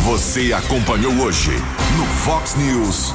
Você 0.02 0.54
acompanhou 0.54 1.12
hoje 1.18 1.50
no 1.98 2.06
Fox 2.24 2.54
News. 2.56 3.12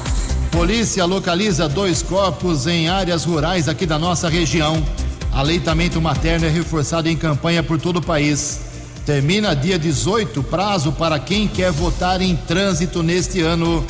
Polícia 0.51 1.03
localiza 1.05 1.67
dois 1.67 2.03
corpos 2.03 2.67
em 2.67 2.89
áreas 2.89 3.23
rurais 3.23 3.67
aqui 3.67 3.87
da 3.87 3.97
nossa 3.97 4.29
região. 4.29 4.85
Aleitamento 5.31 5.99
materno 5.99 6.45
é 6.45 6.49
reforçado 6.49 7.09
em 7.09 7.17
campanha 7.17 7.63
por 7.63 7.81
todo 7.81 7.97
o 7.97 8.01
país. 8.03 8.70
Termina 9.05 9.55
dia 9.55 9.79
18, 9.79 10.43
prazo 10.43 10.91
para 10.91 11.17
quem 11.19 11.47
quer 11.47 11.71
votar 11.71 12.21
em 12.21 12.35
trânsito 12.35 13.01
neste 13.01 13.41
ano. 13.41 13.85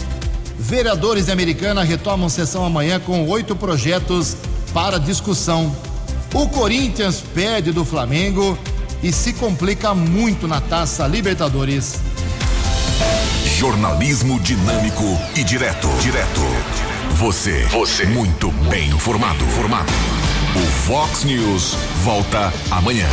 Vereadores 0.57 1.25
de 1.25 1.31
Americana 1.31 1.83
retomam 1.83 2.29
sessão 2.29 2.65
amanhã 2.65 2.99
com 2.99 3.27
oito 3.27 3.55
projetos 3.55 4.37
para 4.73 4.99
discussão. 4.99 5.75
O 6.33 6.47
Corinthians 6.47 7.21
perde 7.33 7.71
do 7.71 7.83
Flamengo 7.83 8.57
e 9.03 9.11
se 9.11 9.33
complica 9.33 9.93
muito 9.93 10.47
na 10.47 10.61
taça 10.61 11.05
Libertadores. 11.07 11.95
Jornalismo 13.57 14.39
dinâmico 14.39 15.03
e 15.35 15.43
direto. 15.43 15.87
Direto. 16.01 16.41
Você. 17.15 17.65
Você. 17.65 18.05
Muito 18.05 18.49
bem 18.69 18.89
informado. 18.89 19.43
Formado. 19.45 19.91
O 20.55 20.65
Fox 20.87 21.23
News 21.23 21.75
volta 22.03 22.51
amanhã. 22.71 23.07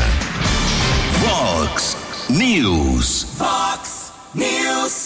Fox 1.29 1.95
News. 2.31 3.25
Fox 3.37 4.13
News. 4.35 4.99